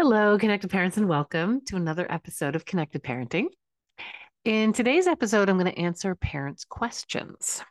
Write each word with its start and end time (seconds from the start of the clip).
Hello, 0.00 0.38
connected 0.38 0.70
parents, 0.70 0.96
and 0.96 1.08
welcome 1.08 1.60
to 1.64 1.74
another 1.74 2.06
episode 2.08 2.54
of 2.54 2.64
Connected 2.64 3.02
Parenting. 3.02 3.46
In 4.44 4.72
today's 4.72 5.08
episode, 5.08 5.48
I'm 5.48 5.58
going 5.58 5.72
to 5.72 5.76
answer 5.76 6.14
parents' 6.14 6.64
questions. 6.64 7.64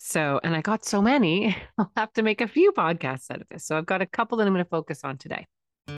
So, 0.00 0.40
and 0.42 0.56
I 0.56 0.62
got 0.62 0.86
so 0.86 1.02
many, 1.02 1.54
I'll 1.78 1.92
have 1.94 2.10
to 2.14 2.22
make 2.22 2.40
a 2.40 2.48
few 2.48 2.72
podcasts 2.72 3.30
out 3.30 3.42
of 3.42 3.48
this. 3.50 3.66
So, 3.66 3.76
I've 3.76 3.84
got 3.84 4.00
a 4.00 4.06
couple 4.06 4.38
that 4.38 4.46
I'm 4.46 4.54
going 4.54 4.64
to 4.64 4.70
focus 4.70 5.00
on 5.04 5.18
today. 5.18 5.46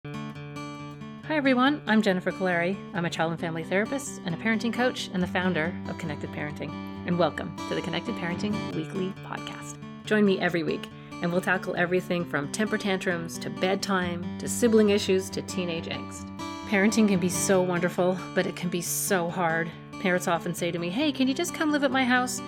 Hi, 0.02 1.36
everyone. 1.36 1.80
I'm 1.86 2.02
Jennifer 2.02 2.32
Kolari. 2.32 2.76
I'm 2.92 3.04
a 3.04 3.10
child 3.10 3.30
and 3.30 3.40
family 3.40 3.62
therapist 3.62 4.20
and 4.24 4.34
a 4.34 4.38
parenting 4.38 4.72
coach 4.72 5.08
and 5.14 5.22
the 5.22 5.28
founder 5.28 5.72
of 5.88 5.98
Connected 5.98 6.32
Parenting. 6.32 6.72
And 7.06 7.16
welcome 7.16 7.56
to 7.68 7.76
the 7.76 7.80
Connected 7.80 8.16
Parenting 8.16 8.74
Weekly 8.74 9.14
Podcast. 9.24 9.78
Join 10.04 10.24
me 10.24 10.40
every 10.40 10.64
week 10.64 10.88
and 11.22 11.32
we'll 11.32 11.40
tackle 11.40 11.74
everything 11.76 12.24
from 12.24 12.50
temper 12.52 12.78
tantrums 12.78 13.38
to 13.38 13.50
bedtime 13.50 14.38
to 14.38 14.48
sibling 14.48 14.90
issues 14.90 15.30
to 15.30 15.42
teenage 15.42 15.86
angst. 15.86 16.30
Parenting 16.68 17.08
can 17.08 17.20
be 17.20 17.28
so 17.28 17.62
wonderful, 17.62 18.18
but 18.34 18.46
it 18.46 18.56
can 18.56 18.68
be 18.68 18.80
so 18.80 19.30
hard. 19.30 19.70
Parents 20.00 20.28
often 20.28 20.54
say 20.54 20.70
to 20.70 20.78
me, 20.78 20.90
Hey, 20.90 21.12
can 21.12 21.28
you 21.28 21.34
just 21.34 21.54
come 21.54 21.70
live 21.70 21.84
at 21.84 21.90
my 21.90 22.04
house? 22.04 22.40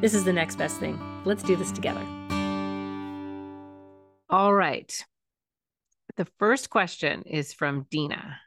This 0.00 0.14
is 0.14 0.24
the 0.24 0.32
next 0.32 0.56
best 0.56 0.78
thing. 0.78 0.98
Let's 1.24 1.42
do 1.42 1.56
this 1.56 1.72
together. 1.72 2.04
All 4.28 4.52
right. 4.52 5.04
The 6.16 6.26
first 6.38 6.70
question 6.70 7.22
is 7.22 7.52
from 7.52 7.86
Dina. 7.90 8.40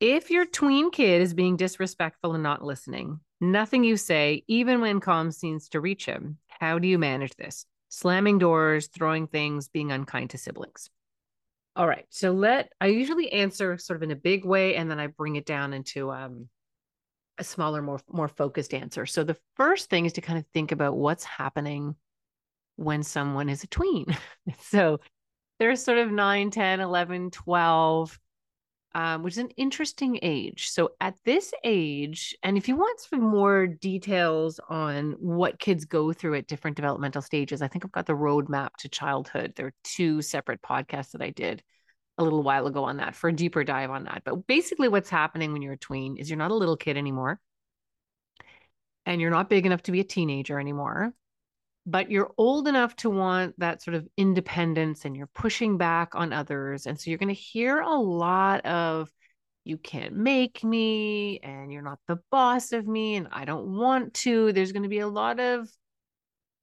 If 0.00 0.30
your 0.30 0.46
tween 0.46 0.90
kid 0.90 1.20
is 1.20 1.34
being 1.34 1.56
disrespectful 1.56 2.32
and 2.34 2.42
not 2.42 2.64
listening, 2.64 3.20
nothing 3.40 3.84
you 3.84 3.96
say, 3.96 4.44
even 4.46 4.80
when 4.80 5.00
calm, 5.00 5.30
seems 5.30 5.68
to 5.70 5.80
reach 5.80 6.06
him, 6.06 6.38
how 6.48 6.78
do 6.78 6.88
you 6.88 6.98
manage 6.98 7.34
this? 7.36 7.66
Slamming 7.90 8.38
doors, 8.38 8.86
throwing 8.86 9.26
things, 9.26 9.68
being 9.68 9.92
unkind 9.92 10.30
to 10.30 10.38
siblings. 10.38 10.88
All 11.76 11.86
right. 11.86 12.06
So 12.08 12.32
let 12.32 12.72
I 12.80 12.86
usually 12.86 13.30
answer 13.32 13.76
sort 13.76 13.98
of 13.98 14.02
in 14.02 14.10
a 14.10 14.16
big 14.16 14.44
way 14.44 14.76
and 14.76 14.90
then 14.90 14.98
I 14.98 15.08
bring 15.08 15.36
it 15.36 15.44
down 15.44 15.72
into 15.74 16.10
um 16.10 16.48
a 17.38 17.44
smaller 17.44 17.82
more 17.82 18.00
more 18.08 18.28
focused 18.28 18.72
answer. 18.72 19.06
So 19.06 19.24
the 19.24 19.36
first 19.56 19.90
thing 19.90 20.06
is 20.06 20.14
to 20.14 20.20
kind 20.20 20.38
of 20.38 20.46
think 20.54 20.72
about 20.72 20.96
what's 20.96 21.24
happening 21.24 21.94
when 22.76 23.02
someone 23.02 23.48
is 23.48 23.62
a 23.62 23.66
tween. 23.66 24.06
so 24.58 25.00
there's 25.58 25.84
sort 25.84 25.98
of 25.98 26.10
9, 26.10 26.50
10, 26.50 26.80
11, 26.80 27.30
12 27.30 28.18
um, 28.94 29.22
which 29.22 29.34
is 29.34 29.38
an 29.38 29.50
interesting 29.50 30.18
age. 30.22 30.70
So 30.70 30.90
at 31.00 31.14
this 31.24 31.52
age, 31.64 32.36
and 32.42 32.56
if 32.56 32.68
you 32.68 32.76
want 32.76 33.00
some 33.00 33.20
more 33.20 33.66
details 33.66 34.58
on 34.68 35.12
what 35.20 35.58
kids 35.58 35.84
go 35.84 36.12
through 36.12 36.34
at 36.36 36.48
different 36.48 36.76
developmental 36.76 37.22
stages, 37.22 37.62
I 37.62 37.68
think 37.68 37.84
I've 37.84 37.92
got 37.92 38.06
the 38.06 38.14
roadmap 38.14 38.70
to 38.80 38.88
childhood. 38.88 39.52
There 39.54 39.66
are 39.66 39.74
two 39.84 40.22
separate 40.22 40.62
podcasts 40.62 41.12
that 41.12 41.22
I 41.22 41.30
did 41.30 41.62
a 42.18 42.24
little 42.24 42.42
while 42.42 42.66
ago 42.66 42.84
on 42.84 42.98
that 42.98 43.14
for 43.14 43.28
a 43.28 43.32
deeper 43.32 43.64
dive 43.64 43.90
on 43.90 44.04
that. 44.04 44.22
But 44.24 44.46
basically, 44.46 44.88
what's 44.88 45.10
happening 45.10 45.52
when 45.52 45.62
you're 45.62 45.74
a 45.74 45.78
tween 45.78 46.16
is 46.16 46.28
you're 46.28 46.36
not 46.36 46.50
a 46.50 46.56
little 46.56 46.76
kid 46.76 46.96
anymore. 46.96 47.40
And 49.06 49.20
you're 49.20 49.30
not 49.30 49.48
big 49.48 49.66
enough 49.66 49.82
to 49.84 49.92
be 49.92 50.00
a 50.00 50.04
teenager 50.04 50.60
anymore 50.60 51.14
but 51.90 52.10
you're 52.10 52.30
old 52.38 52.68
enough 52.68 52.94
to 52.96 53.10
want 53.10 53.58
that 53.58 53.82
sort 53.82 53.96
of 53.96 54.06
independence 54.16 55.04
and 55.04 55.16
you're 55.16 55.26
pushing 55.34 55.76
back 55.76 56.14
on 56.14 56.32
others. 56.32 56.86
And 56.86 56.98
so 56.98 57.10
you're 57.10 57.18
going 57.18 57.34
to 57.34 57.34
hear 57.34 57.80
a 57.80 57.96
lot 57.96 58.64
of, 58.64 59.10
you 59.64 59.76
can't 59.76 60.14
make 60.14 60.62
me, 60.62 61.40
and 61.42 61.72
you're 61.72 61.82
not 61.82 61.98
the 62.06 62.20
boss 62.30 62.72
of 62.72 62.86
me, 62.86 63.16
and 63.16 63.28
I 63.32 63.44
don't 63.44 63.76
want 63.76 64.14
to. 64.14 64.52
There's 64.52 64.72
going 64.72 64.84
to 64.84 64.88
be 64.88 65.00
a 65.00 65.08
lot 65.08 65.40
of, 65.40 65.68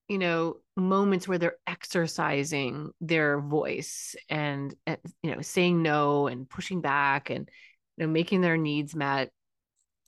you 0.08 0.17
know, 0.17 0.58
moments 0.78 1.28
where 1.28 1.38
they're 1.38 1.58
exercising 1.67 2.91
their 3.02 3.41
voice 3.41 4.16
and, 4.30 4.73
and 4.86 4.97
you 5.22 5.36
know, 5.36 5.41
saying 5.41 5.81
no 5.81 6.28
and 6.28 6.50
pushing 6.50 6.81
back 6.81 7.30
and, 7.30 7.50
you 7.97 8.06
know, 8.06 8.12
making 8.12 8.41
their 8.41 8.58
needs 8.58 8.95
met. 8.95 9.30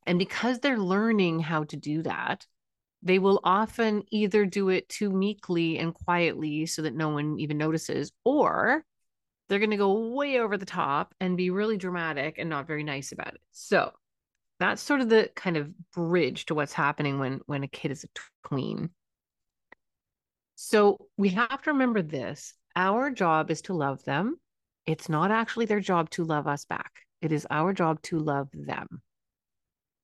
And 0.05 0.17
because 0.17 0.59
they're 0.59 0.79
learning 0.79 1.39
how 1.41 1.65
to 1.65 1.77
do 1.77 2.03
that, 2.03 2.45
they 3.01 3.19
will 3.19 3.39
often 3.43 4.03
either 4.11 4.45
do 4.45 4.69
it 4.69 4.89
too 4.89 5.09
meekly 5.09 5.77
and 5.77 5.93
quietly 5.93 6.65
so 6.65 6.81
that 6.81 6.95
no 6.95 7.09
one 7.09 7.39
even 7.39 7.57
notices, 7.57 8.11
or 8.25 8.83
they're 9.47 9.59
going 9.59 9.71
to 9.71 9.77
go 9.77 10.09
way 10.09 10.39
over 10.39 10.57
the 10.57 10.65
top 10.65 11.13
and 11.19 11.37
be 11.37 11.49
really 11.49 11.77
dramatic 11.77 12.37
and 12.37 12.49
not 12.49 12.67
very 12.67 12.83
nice 12.83 13.11
about 13.11 13.33
it. 13.33 13.41
So 13.51 13.91
that's 14.59 14.81
sort 14.81 15.01
of 15.01 15.09
the 15.09 15.31
kind 15.35 15.57
of 15.57 15.71
bridge 15.91 16.45
to 16.47 16.55
what's 16.55 16.73
happening 16.73 17.19
when 17.19 17.39
when 17.45 17.63
a 17.63 17.67
kid 17.67 17.91
is 17.91 18.03
a 18.03 18.47
tween. 18.47 18.89
So 20.55 21.07
we 21.17 21.29
have 21.29 21.61
to 21.63 21.71
remember 21.71 22.01
this. 22.01 22.53
Our 22.75 23.09
job 23.11 23.49
is 23.49 23.61
to 23.63 23.73
love 23.73 24.03
them. 24.03 24.37
It's 24.85 25.07
not 25.07 25.31
actually 25.31 25.65
their 25.65 25.79
job 25.79 26.09
to 26.11 26.25
love 26.25 26.47
us 26.47 26.65
back. 26.65 26.91
It 27.21 27.31
is 27.31 27.47
our 27.49 27.73
job 27.73 28.01
to 28.03 28.19
love 28.19 28.49
them. 28.53 29.01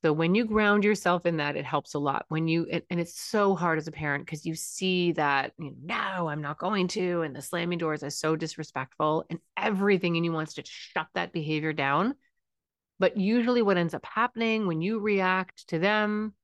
So 0.05 0.13
when 0.13 0.35
you 0.35 0.45
ground 0.45 0.83
yourself 0.83 1.25
in 1.25 1.37
that, 1.37 1.55
it 1.55 1.65
helps 1.65 1.95
a 1.95 1.97
lot. 1.97 2.25
When 2.27 2.47
you 2.47 2.67
and 2.91 2.99
it's 2.99 3.19
so 3.19 3.55
hard 3.55 3.79
as 3.79 3.87
a 3.87 3.91
parent 3.91 4.23
because 4.23 4.45
you 4.45 4.53
see 4.53 5.13
that 5.13 5.53
you 5.57 5.71
know, 5.71 5.77
no, 5.81 6.27
I'm 6.27 6.43
not 6.43 6.59
going 6.59 6.89
to, 6.89 7.23
and 7.23 7.35
the 7.35 7.41
slamming 7.41 7.79
doors 7.79 8.03
is 8.03 8.15
so 8.15 8.35
disrespectful, 8.35 9.25
and 9.31 9.39
everything 9.57 10.15
in 10.15 10.23
you 10.23 10.31
wants 10.31 10.53
to 10.53 10.63
shut 10.63 11.07
that 11.15 11.33
behavior 11.33 11.73
down. 11.73 12.13
But 12.99 13.17
usually, 13.17 13.63
what 13.63 13.77
ends 13.77 13.95
up 13.95 14.05
happening 14.05 14.67
when 14.67 14.79
you 14.79 14.99
react 14.99 15.69
to 15.69 15.79
them, 15.79 16.35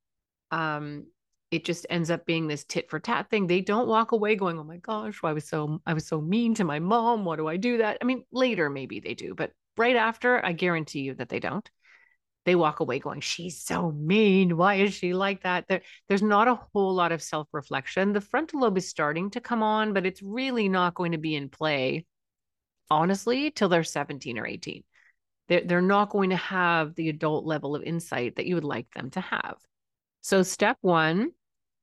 um, 0.50 1.06
it 1.52 1.64
just 1.64 1.86
ends 1.88 2.10
up 2.10 2.26
being 2.26 2.48
this 2.48 2.64
tit 2.64 2.90
for 2.90 2.98
tat 2.98 3.30
thing. 3.30 3.46
They 3.46 3.60
don't 3.60 3.86
walk 3.86 4.10
away 4.10 4.34
going, 4.34 4.58
"Oh 4.58 4.64
my 4.64 4.78
gosh, 4.78 5.20
I 5.22 5.34
was 5.34 5.46
so 5.46 5.80
I 5.86 5.94
was 5.94 6.08
so 6.08 6.20
mean 6.20 6.54
to 6.56 6.64
my 6.64 6.80
mom. 6.80 7.24
Why 7.24 7.36
do 7.36 7.46
I 7.46 7.58
do 7.58 7.78
that?" 7.78 7.98
I 8.02 8.06
mean, 8.06 8.24
later 8.32 8.68
maybe 8.68 8.98
they 8.98 9.14
do, 9.14 9.36
but 9.36 9.52
right 9.76 9.94
after, 9.94 10.44
I 10.44 10.50
guarantee 10.50 11.02
you 11.02 11.14
that 11.14 11.28
they 11.28 11.38
don't 11.38 11.70
they 12.44 12.54
walk 12.54 12.80
away 12.80 12.98
going, 12.98 13.20
She's 13.20 13.60
so 13.62 13.92
mean. 13.92 14.56
Why 14.56 14.76
is 14.76 14.94
she 14.94 15.14
like 15.14 15.42
that? 15.42 15.66
There, 15.68 15.82
there's 16.08 16.22
not 16.22 16.48
a 16.48 16.54
whole 16.54 16.94
lot 16.94 17.12
of 17.12 17.22
self 17.22 17.48
reflection. 17.52 18.12
The 18.12 18.20
frontal 18.20 18.60
lobe 18.60 18.78
is 18.78 18.88
starting 18.88 19.30
to 19.30 19.40
come 19.40 19.62
on, 19.62 19.92
but 19.92 20.06
it's 20.06 20.22
really 20.22 20.68
not 20.68 20.94
going 20.94 21.12
to 21.12 21.18
be 21.18 21.34
in 21.34 21.48
play, 21.48 22.06
honestly, 22.90 23.50
till 23.50 23.68
they're 23.68 23.84
17 23.84 24.38
or 24.38 24.46
18. 24.46 24.82
They're, 25.48 25.62
they're 25.64 25.82
not 25.82 26.10
going 26.10 26.30
to 26.30 26.36
have 26.36 26.94
the 26.94 27.08
adult 27.08 27.44
level 27.44 27.76
of 27.76 27.82
insight 27.82 28.36
that 28.36 28.46
you 28.46 28.54
would 28.56 28.64
like 28.64 28.90
them 28.92 29.10
to 29.10 29.20
have. 29.20 29.56
So, 30.20 30.42
step 30.42 30.78
one 30.80 31.32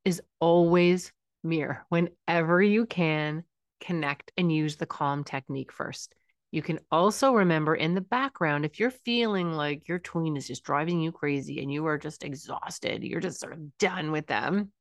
is 0.06 0.22
always 0.40 1.12
mirror 1.44 1.86
whenever 1.90 2.62
you 2.62 2.86
can 2.86 3.44
connect 3.80 4.32
and 4.38 4.52
use 4.52 4.76
the 4.76 4.86
calm 4.86 5.24
technique 5.24 5.72
first. 5.72 6.14
You 6.52 6.62
can 6.64 6.80
also 6.92 7.34
remember 7.34 7.76
in 7.76 7.94
the 7.94 8.02
background 8.02 8.66
if 8.66 8.80
you're 8.80 8.90
feeling 8.90 9.54
like 9.54 9.88
your 9.88 10.00
tween 10.00 10.36
is 10.36 10.48
just 10.48 10.64
driving 10.64 11.00
you 11.00 11.12
crazy 11.12 11.62
and 11.62 11.72
you 11.72 11.86
are 11.86 11.98
just 11.98 12.24
exhausted, 12.24 13.04
you're 13.04 13.20
just 13.20 13.40
sort 13.40 13.54
of 13.54 13.78
done 13.78 14.12
with 14.12 14.26
them. 14.26 14.72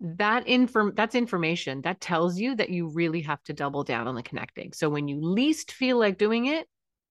That 0.00 0.46
inform 0.46 0.92
that's 0.94 1.14
information 1.14 1.82
that 1.82 2.00
tells 2.00 2.38
you 2.38 2.54
that 2.54 2.70
you 2.70 2.88
really 2.88 3.20
have 3.22 3.42
to 3.44 3.52
double 3.52 3.84
down 3.84 4.06
on 4.06 4.14
the 4.14 4.22
connecting. 4.22 4.72
So 4.72 4.88
when 4.88 5.08
you 5.08 5.20
least 5.20 5.72
feel 5.72 5.98
like 5.98 6.18
doing 6.18 6.46
it 6.46 6.66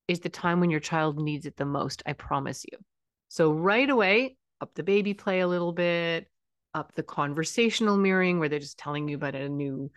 is 0.08 0.22
the 0.22 0.30
time 0.30 0.60
when 0.60 0.70
your 0.72 0.80
child 0.80 1.20
needs 1.20 1.46
it 1.46 1.58
the 1.58 1.66
most, 1.66 2.02
I 2.06 2.14
promise 2.14 2.64
you. 2.72 2.80
So 3.28 3.52
right 3.52 3.90
away, 3.90 4.38
up 4.62 4.74
the 4.74 4.84
baby 4.84 5.14
play 5.14 5.42
a 5.42 5.48
little 5.48 5.74
bit, 5.74 6.28
up 6.74 6.96
the 6.96 7.04
conversational 7.04 7.98
mirroring 7.98 8.40
where 8.40 8.50
they're 8.50 8.60
just 8.60 8.80
telling 8.80 9.08
you 9.08 9.18
about 9.18 9.36
a 9.36 9.50
new 9.50 9.92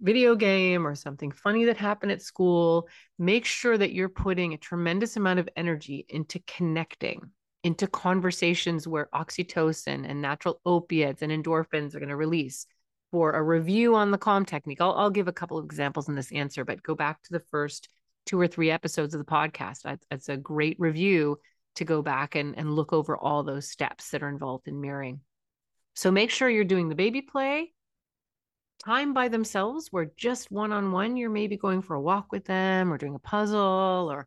video 0.00 0.34
game 0.34 0.86
or 0.86 0.94
something 0.94 1.30
funny 1.30 1.64
that 1.66 1.76
happened 1.76 2.12
at 2.12 2.22
school, 2.22 2.88
make 3.18 3.44
sure 3.44 3.76
that 3.76 3.92
you're 3.92 4.08
putting 4.08 4.52
a 4.52 4.58
tremendous 4.58 5.16
amount 5.16 5.38
of 5.38 5.48
energy 5.56 6.04
into 6.08 6.40
connecting, 6.46 7.30
into 7.62 7.86
conversations 7.86 8.88
where 8.88 9.08
oxytocin 9.14 10.08
and 10.08 10.20
natural 10.20 10.60
opiates 10.66 11.22
and 11.22 11.30
endorphins 11.30 11.94
are 11.94 12.00
going 12.00 12.08
to 12.08 12.16
release. 12.16 12.66
For 13.10 13.32
a 13.32 13.42
review 13.42 13.94
on 13.94 14.10
the 14.10 14.18
calm 14.18 14.46
technique, 14.46 14.80
I'll, 14.80 14.94
I'll 14.94 15.10
give 15.10 15.28
a 15.28 15.32
couple 15.32 15.58
of 15.58 15.66
examples 15.66 16.08
in 16.08 16.14
this 16.14 16.32
answer, 16.32 16.64
but 16.64 16.82
go 16.82 16.94
back 16.94 17.22
to 17.24 17.32
the 17.32 17.44
first 17.50 17.90
two 18.24 18.40
or 18.40 18.48
three 18.48 18.70
episodes 18.70 19.14
of 19.14 19.18
the 19.18 19.30
podcast. 19.30 19.82
That's, 19.82 20.06
that's 20.10 20.28
a 20.30 20.36
great 20.38 20.76
review 20.80 21.38
to 21.76 21.84
go 21.84 22.00
back 22.00 22.34
and, 22.34 22.56
and 22.56 22.74
look 22.74 22.92
over 22.92 23.16
all 23.16 23.42
those 23.42 23.70
steps 23.70 24.10
that 24.10 24.22
are 24.22 24.28
involved 24.28 24.66
in 24.66 24.80
mirroring. 24.80 25.20
So 25.94 26.10
make 26.10 26.30
sure 26.30 26.48
you're 26.48 26.64
doing 26.64 26.88
the 26.88 26.94
baby 26.94 27.20
play 27.20 27.72
time 28.84 29.14
by 29.14 29.28
themselves 29.28 29.88
where 29.90 30.10
just 30.16 30.50
one 30.50 30.72
on 30.72 30.92
one, 30.92 31.16
you're 31.16 31.30
maybe 31.30 31.56
going 31.56 31.82
for 31.82 31.94
a 31.94 32.00
walk 32.00 32.32
with 32.32 32.44
them 32.44 32.92
or 32.92 32.98
doing 32.98 33.14
a 33.14 33.18
puzzle 33.18 34.08
or 34.10 34.26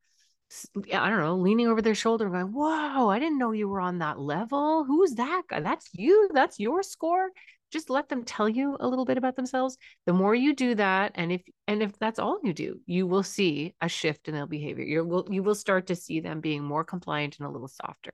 I 0.93 1.09
don't 1.09 1.19
know, 1.19 1.35
leaning 1.35 1.67
over 1.67 1.81
their 1.81 1.95
shoulder 1.95 2.29
going, 2.29 2.53
Whoa, 2.53 3.09
I 3.09 3.19
didn't 3.19 3.39
know 3.39 3.51
you 3.51 3.67
were 3.67 3.81
on 3.81 3.99
that 3.99 4.19
level. 4.19 4.85
Who's 4.85 5.15
that 5.15 5.43
guy? 5.49 5.59
That's 5.59 5.89
you. 5.93 6.29
That's 6.33 6.59
your 6.59 6.83
score. 6.83 7.29
Just 7.71 7.89
let 7.89 8.09
them 8.09 8.23
tell 8.23 8.47
you 8.47 8.77
a 8.79 8.87
little 8.87 9.05
bit 9.05 9.17
about 9.17 9.35
themselves. 9.35 9.77
The 10.05 10.13
more 10.13 10.35
you 10.35 10.53
do 10.53 10.75
that, 10.75 11.13
and 11.15 11.31
if 11.31 11.41
and 11.67 11.81
if 11.81 11.97
that's 11.97 12.19
all 12.19 12.39
you 12.43 12.53
do, 12.53 12.79
you 12.85 13.07
will 13.07 13.23
see 13.23 13.73
a 13.81 13.89
shift 13.89 14.27
in 14.27 14.35
their 14.35 14.45
behavior. 14.45 14.85
You 14.85 15.03
will 15.03 15.27
you 15.29 15.43
will 15.43 15.55
start 15.55 15.87
to 15.87 15.95
see 15.95 16.19
them 16.19 16.41
being 16.41 16.63
more 16.63 16.83
compliant 16.83 17.37
and 17.39 17.47
a 17.47 17.51
little 17.51 17.67
softer. 17.67 18.11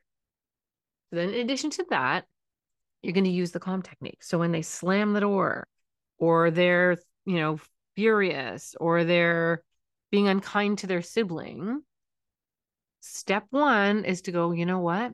then 1.11 1.29
in 1.29 1.41
addition 1.41 1.69
to 1.71 1.85
that, 1.89 2.25
you're 3.01 3.13
going 3.13 3.25
to 3.25 3.29
use 3.29 3.51
the 3.51 3.59
calm 3.59 3.81
technique. 3.81 4.23
So 4.23 4.39
when 4.39 4.51
they 4.51 4.61
slam 4.61 5.13
the 5.13 5.19
door 5.19 5.67
or 6.21 6.51
they're, 6.51 6.97
you 7.25 7.35
know, 7.35 7.59
furious 7.97 8.75
or 8.79 9.03
they're 9.03 9.61
being 10.09 10.29
unkind 10.29 10.77
to 10.77 10.87
their 10.87 11.01
sibling, 11.01 11.83
Step 13.01 13.47
one 13.49 14.05
is 14.05 14.21
to 14.23 14.31
go, 14.31 14.51
you 14.51 14.65
know 14.65 14.79
what? 14.79 15.13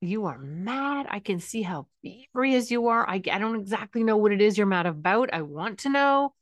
You 0.00 0.26
are 0.26 0.38
mad. 0.38 1.06
I 1.10 1.20
can 1.20 1.40
see 1.40 1.60
how 1.62 1.86
furious 2.32 2.70
you 2.70 2.88
are. 2.88 3.08
I, 3.08 3.16
I 3.30 3.38
don't 3.38 3.60
exactly 3.60 4.02
know 4.02 4.16
what 4.16 4.32
it 4.32 4.40
is 4.40 4.56
you're 4.56 4.66
mad 4.66 4.86
about. 4.86 5.30
I 5.32 5.42
want 5.42 5.80
to 5.80 5.90
know, 5.90 6.34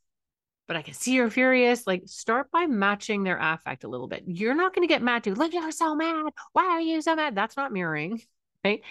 but 0.68 0.76
I 0.76 0.82
can 0.82 0.94
see 0.94 1.14
you're 1.14 1.30
furious. 1.30 1.88
Like, 1.88 2.02
start 2.06 2.52
by 2.52 2.66
matching 2.66 3.24
their 3.24 3.38
affect 3.38 3.82
a 3.82 3.88
little 3.88 4.06
bit. 4.06 4.24
You're 4.26 4.54
not 4.54 4.74
going 4.74 4.86
to 4.86 4.92
get 4.92 5.02
mad 5.02 5.24
to, 5.24 5.34
look, 5.34 5.52
you're 5.52 5.72
so 5.72 5.96
mad. 5.96 6.32
Why 6.52 6.64
are 6.64 6.80
you 6.80 7.02
so 7.02 7.16
mad? 7.16 7.34
That's 7.34 7.56
not 7.56 7.72
mirroring, 7.72 8.22
right? 8.64 8.82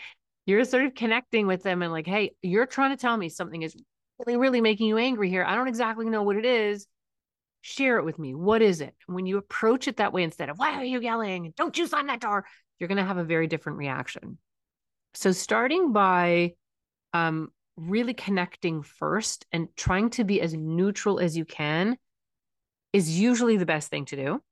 You're 0.45 0.65
sort 0.65 0.83
of 0.83 0.95
connecting 0.95 1.47
with 1.47 1.63
them 1.63 1.81
and, 1.81 1.94
like, 1.94 2.07
hey, 2.07 2.36
you're 2.41 2.65
trying 2.65 2.91
to 2.91 2.97
tell 2.97 3.15
me 3.15 3.29
something 3.29 3.62
is 3.62 3.75
really, 4.25 4.38
really 4.38 4.62
making 4.62 4.88
you 4.88 4.98
angry 4.98 5.30
here. 5.30 5.44
I 5.44 5.56
don't 5.56 5.68
exactly 5.68 6.06
know 6.10 6.24
what 6.24 6.38
it 6.38 6.46
is 6.46 6.88
share 7.64 7.98
it 7.98 8.04
with 8.04 8.20
me. 8.20 8.36
What 8.36 8.62
is 8.62 8.81
it? 8.81 8.94
When 9.08 9.25
you 9.25 9.38
approach 9.38 9.88
it 9.88 9.98
that 9.98 10.14
way, 10.14 10.24
instead 10.24 10.50
of, 10.50 10.60
why 10.60 10.74
are 10.74 10.84
you 10.84 11.00
yelling? 11.00 11.54
Don't 11.56 11.78
you 11.78 11.88
slam 11.88 12.08
that 12.08 12.20
door, 12.20 12.46
you're 12.78 12.90
going 12.90 12.98
to 12.98 13.06
have 13.06 13.18
a 13.18 13.24
very 13.24 13.48
different 13.48 13.78
reaction. 13.78 14.38
So, 15.14 15.31
starting 15.31 15.94
by 15.94 16.54
um, 17.14 17.50
really 17.78 18.14
connecting 18.14 18.84
first 18.84 19.46
and 19.52 19.70
trying 19.78 20.10
to 20.12 20.25
be 20.25 20.42
as 20.42 20.54
neutral 20.54 21.20
as 21.20 21.38
you 21.38 21.46
can 21.46 21.98
is 22.92 23.18
usually 23.18 23.56
the 23.56 23.66
best 23.66 23.90
thing 23.90 24.06
to 24.06 24.18
do. 24.18 24.44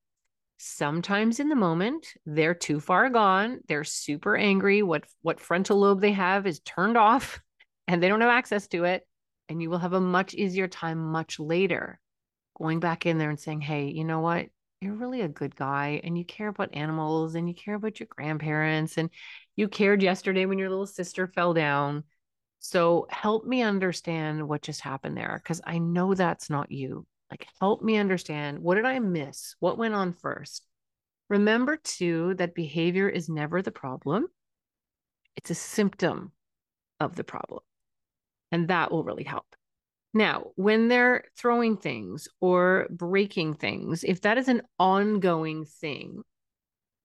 Sometimes 0.58 1.40
in 1.40 1.50
the 1.50 1.56
moment, 1.56 2.08
they're 2.26 2.54
too 2.54 2.80
far 2.80 3.10
gone. 3.10 3.60
They're 3.68 3.84
super 3.84 4.38
angry. 4.38 4.84
What, 4.84 5.04
what 5.22 5.40
frontal 5.40 5.80
lobe 5.80 6.00
they 6.00 6.14
have 6.14 6.48
is 6.48 6.62
turned 6.62 6.98
off 6.98 7.42
and 7.90 8.02
they 8.02 8.08
don't 8.08 8.22
have 8.22 8.30
access 8.30 8.68
to 8.70 8.86
it. 8.86 9.06
And 9.52 9.62
you 9.62 9.70
will 9.70 9.80
have 9.80 9.92
a 9.92 10.00
much 10.00 10.34
easier 10.34 10.70
time 10.70 10.98
much 11.12 11.38
later 11.38 12.00
going 12.58 12.80
back 12.80 13.06
in 13.06 13.18
there 13.18 13.30
and 13.30 13.40
saying, 13.40 13.60
hey, 13.60 13.90
you 13.90 14.06
know 14.06 14.22
what? 14.22 14.48
You're 14.80 14.94
really 14.94 15.20
a 15.20 15.28
good 15.28 15.58
guy 15.58 16.00
and 16.06 16.18
you 16.18 16.24
care 16.24 16.48
about 16.48 16.74
animals 16.74 17.36
and 17.36 17.50
you 17.50 17.54
care 17.54 17.76
about 17.76 18.00
your 18.00 18.08
grandparents 18.10 18.98
and 18.98 19.10
you 19.58 19.68
cared 19.68 20.02
yesterday 20.02 20.46
when 20.46 20.58
your 20.58 20.70
little 20.70 20.88
sister 20.88 21.28
fell 21.28 21.54
down. 21.54 22.06
So 22.60 23.08
help 23.10 23.46
me 23.46 23.62
understand 23.62 24.48
what 24.48 24.62
just 24.62 24.80
happened 24.80 25.18
there 25.18 25.42
because 25.44 25.60
I 25.68 25.80
know 25.80 26.14
that's 26.14 26.50
not 26.50 26.72
you. 26.72 27.06
Like, 27.30 27.46
help 27.60 27.82
me 27.82 27.98
understand 27.98 28.60
what 28.60 28.76
did 28.76 28.86
I 28.86 29.00
miss? 29.00 29.56
What 29.60 29.78
went 29.78 29.96
on 29.96 30.14
first? 30.14 30.66
Remember, 31.30 31.76
too, 31.76 32.36
that 32.36 32.56
behavior 32.56 33.10
is 33.10 33.28
never 33.28 33.62
the 33.62 33.72
problem, 33.72 34.28
it's 35.36 35.50
a 35.50 35.56
symptom 35.56 36.32
of 37.02 37.18
the 37.18 37.26
problem. 37.26 37.62
And 38.52 38.68
that 38.68 38.92
will 38.92 39.04
really 39.04 39.24
help. 39.24 39.46
Now, 40.14 40.48
when 40.56 40.90
they're 40.90 41.26
throwing 41.38 41.78
things 41.78 42.28
or 42.42 42.88
breaking 42.90 43.54
things, 43.56 44.04
if 44.04 44.22
that 44.22 44.38
is 44.38 44.50
an 44.50 44.64
ongoing 44.78 45.64
thing, 45.64 46.24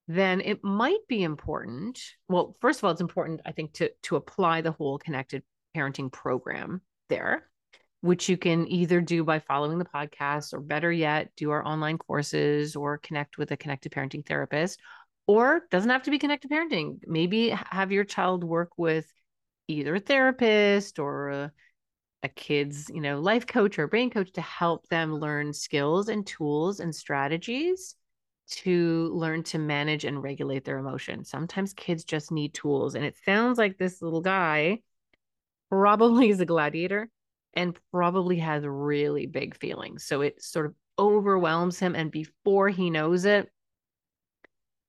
then 0.08 0.40
it 0.40 0.64
might 0.64 1.06
be 1.08 1.22
important. 1.22 2.00
Well, 2.28 2.56
first 2.60 2.80
of 2.80 2.84
all, 2.84 2.90
it's 2.90 3.00
important, 3.00 3.42
I 3.46 3.52
think, 3.52 3.74
to 3.74 3.90
to 4.04 4.16
apply 4.16 4.60
the 4.60 4.72
whole 4.72 4.98
connected 4.98 5.42
parenting 5.76 6.12
program 6.12 6.80
there, 7.08 7.48
which 8.00 8.28
you 8.28 8.36
can 8.36 8.66
either 8.68 9.00
do 9.00 9.22
by 9.22 9.38
following 9.38 9.78
the 9.78 9.84
podcast, 9.84 10.52
or 10.52 10.60
better 10.60 10.90
yet, 10.90 11.30
do 11.36 11.50
our 11.50 11.64
online 11.64 11.98
courses 11.98 12.74
or 12.74 12.98
connect 12.98 13.38
with 13.38 13.50
a 13.52 13.56
connected 13.56 13.92
parenting 13.92 14.26
therapist. 14.26 14.80
Or 15.28 15.62
doesn't 15.72 15.90
have 15.90 16.04
to 16.04 16.12
be 16.12 16.20
connected 16.20 16.50
parenting. 16.50 17.00
Maybe 17.04 17.50
have 17.50 17.90
your 17.90 18.04
child 18.04 18.44
work 18.44 18.70
with 18.76 19.06
either 19.68 19.96
a 19.96 20.00
therapist 20.00 20.98
or 20.98 21.30
a 21.30 21.52
a 22.22 22.28
kid's, 22.28 22.90
you 22.90 23.00
know, 23.00 23.20
life 23.20 23.46
coach 23.46 23.78
or 23.78 23.86
brain 23.86 24.10
coach 24.10 24.32
to 24.32 24.40
help 24.40 24.88
them 24.88 25.14
learn 25.14 25.52
skills 25.52 26.08
and 26.08 26.26
tools 26.26 26.80
and 26.80 26.94
strategies 26.94 27.94
to 28.48 29.10
learn 29.14 29.42
to 29.44 29.58
manage 29.58 30.04
and 30.04 30.22
regulate 30.22 30.64
their 30.64 30.78
emotions. 30.78 31.28
Sometimes 31.28 31.72
kids 31.72 32.04
just 32.04 32.32
need 32.32 32.54
tools. 32.54 32.94
And 32.94 33.04
it 33.04 33.16
sounds 33.24 33.58
like 33.58 33.78
this 33.78 34.02
little 34.02 34.20
guy 34.20 34.82
probably 35.70 36.28
is 36.30 36.40
a 36.40 36.46
gladiator 36.46 37.08
and 37.54 37.78
probably 37.92 38.38
has 38.38 38.64
really 38.66 39.26
big 39.26 39.56
feelings. 39.56 40.04
So 40.04 40.20
it 40.20 40.42
sort 40.42 40.66
of 40.66 40.74
overwhelms 40.98 41.78
him. 41.78 41.94
And 41.94 42.10
before 42.10 42.68
he 42.68 42.90
knows 42.90 43.24
it, 43.24 43.50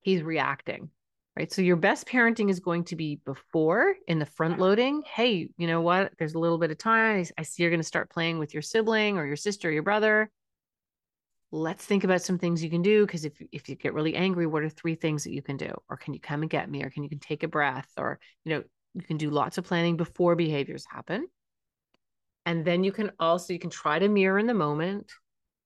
he's 0.00 0.22
reacting 0.22 0.90
right? 1.38 1.52
So 1.52 1.62
your 1.62 1.76
best 1.76 2.08
parenting 2.08 2.50
is 2.50 2.58
going 2.58 2.82
to 2.84 2.96
be 2.96 3.20
before 3.24 3.94
in 4.08 4.18
the 4.18 4.26
front 4.26 4.54
uh-huh. 4.54 4.62
loading. 4.62 5.02
Hey, 5.06 5.48
you 5.56 5.68
know 5.68 5.80
what? 5.80 6.12
There's 6.18 6.34
a 6.34 6.38
little 6.38 6.58
bit 6.58 6.72
of 6.72 6.78
time. 6.78 7.24
I 7.38 7.42
see 7.42 7.62
you're 7.62 7.70
going 7.70 7.78
to 7.78 7.86
start 7.86 8.10
playing 8.10 8.40
with 8.40 8.52
your 8.52 8.62
sibling 8.62 9.18
or 9.18 9.24
your 9.24 9.36
sister 9.36 9.68
or 9.68 9.72
your 9.72 9.84
brother. 9.84 10.30
Let's 11.52 11.84
think 11.84 12.02
about 12.02 12.22
some 12.22 12.38
things 12.38 12.62
you 12.62 12.70
can 12.70 12.82
do 12.82 13.06
because 13.06 13.24
if 13.24 13.40
if 13.52 13.68
you 13.68 13.76
get 13.76 13.94
really 13.94 14.16
angry, 14.16 14.46
what 14.46 14.64
are 14.64 14.68
three 14.68 14.96
things 14.96 15.24
that 15.24 15.32
you 15.32 15.40
can 15.40 15.56
do? 15.56 15.72
Or 15.88 15.96
can 15.96 16.12
you 16.12 16.20
come 16.20 16.42
and 16.42 16.50
get 16.50 16.68
me? 16.68 16.82
Or 16.82 16.90
can 16.90 17.04
you 17.04 17.08
can 17.08 17.20
take 17.20 17.44
a 17.44 17.48
breath? 17.48 17.88
Or 17.96 18.18
you 18.44 18.54
know, 18.54 18.64
you 18.94 19.02
can 19.02 19.16
do 19.16 19.30
lots 19.30 19.58
of 19.58 19.64
planning 19.64 19.96
before 19.96 20.34
behaviors 20.34 20.84
happen. 20.90 21.26
And 22.44 22.64
then 22.64 22.82
you 22.82 22.90
can 22.90 23.12
also 23.20 23.52
you 23.52 23.60
can 23.60 23.70
try 23.70 23.98
to 23.98 24.08
mirror 24.08 24.38
in 24.38 24.46
the 24.46 24.54
moment. 24.54 25.12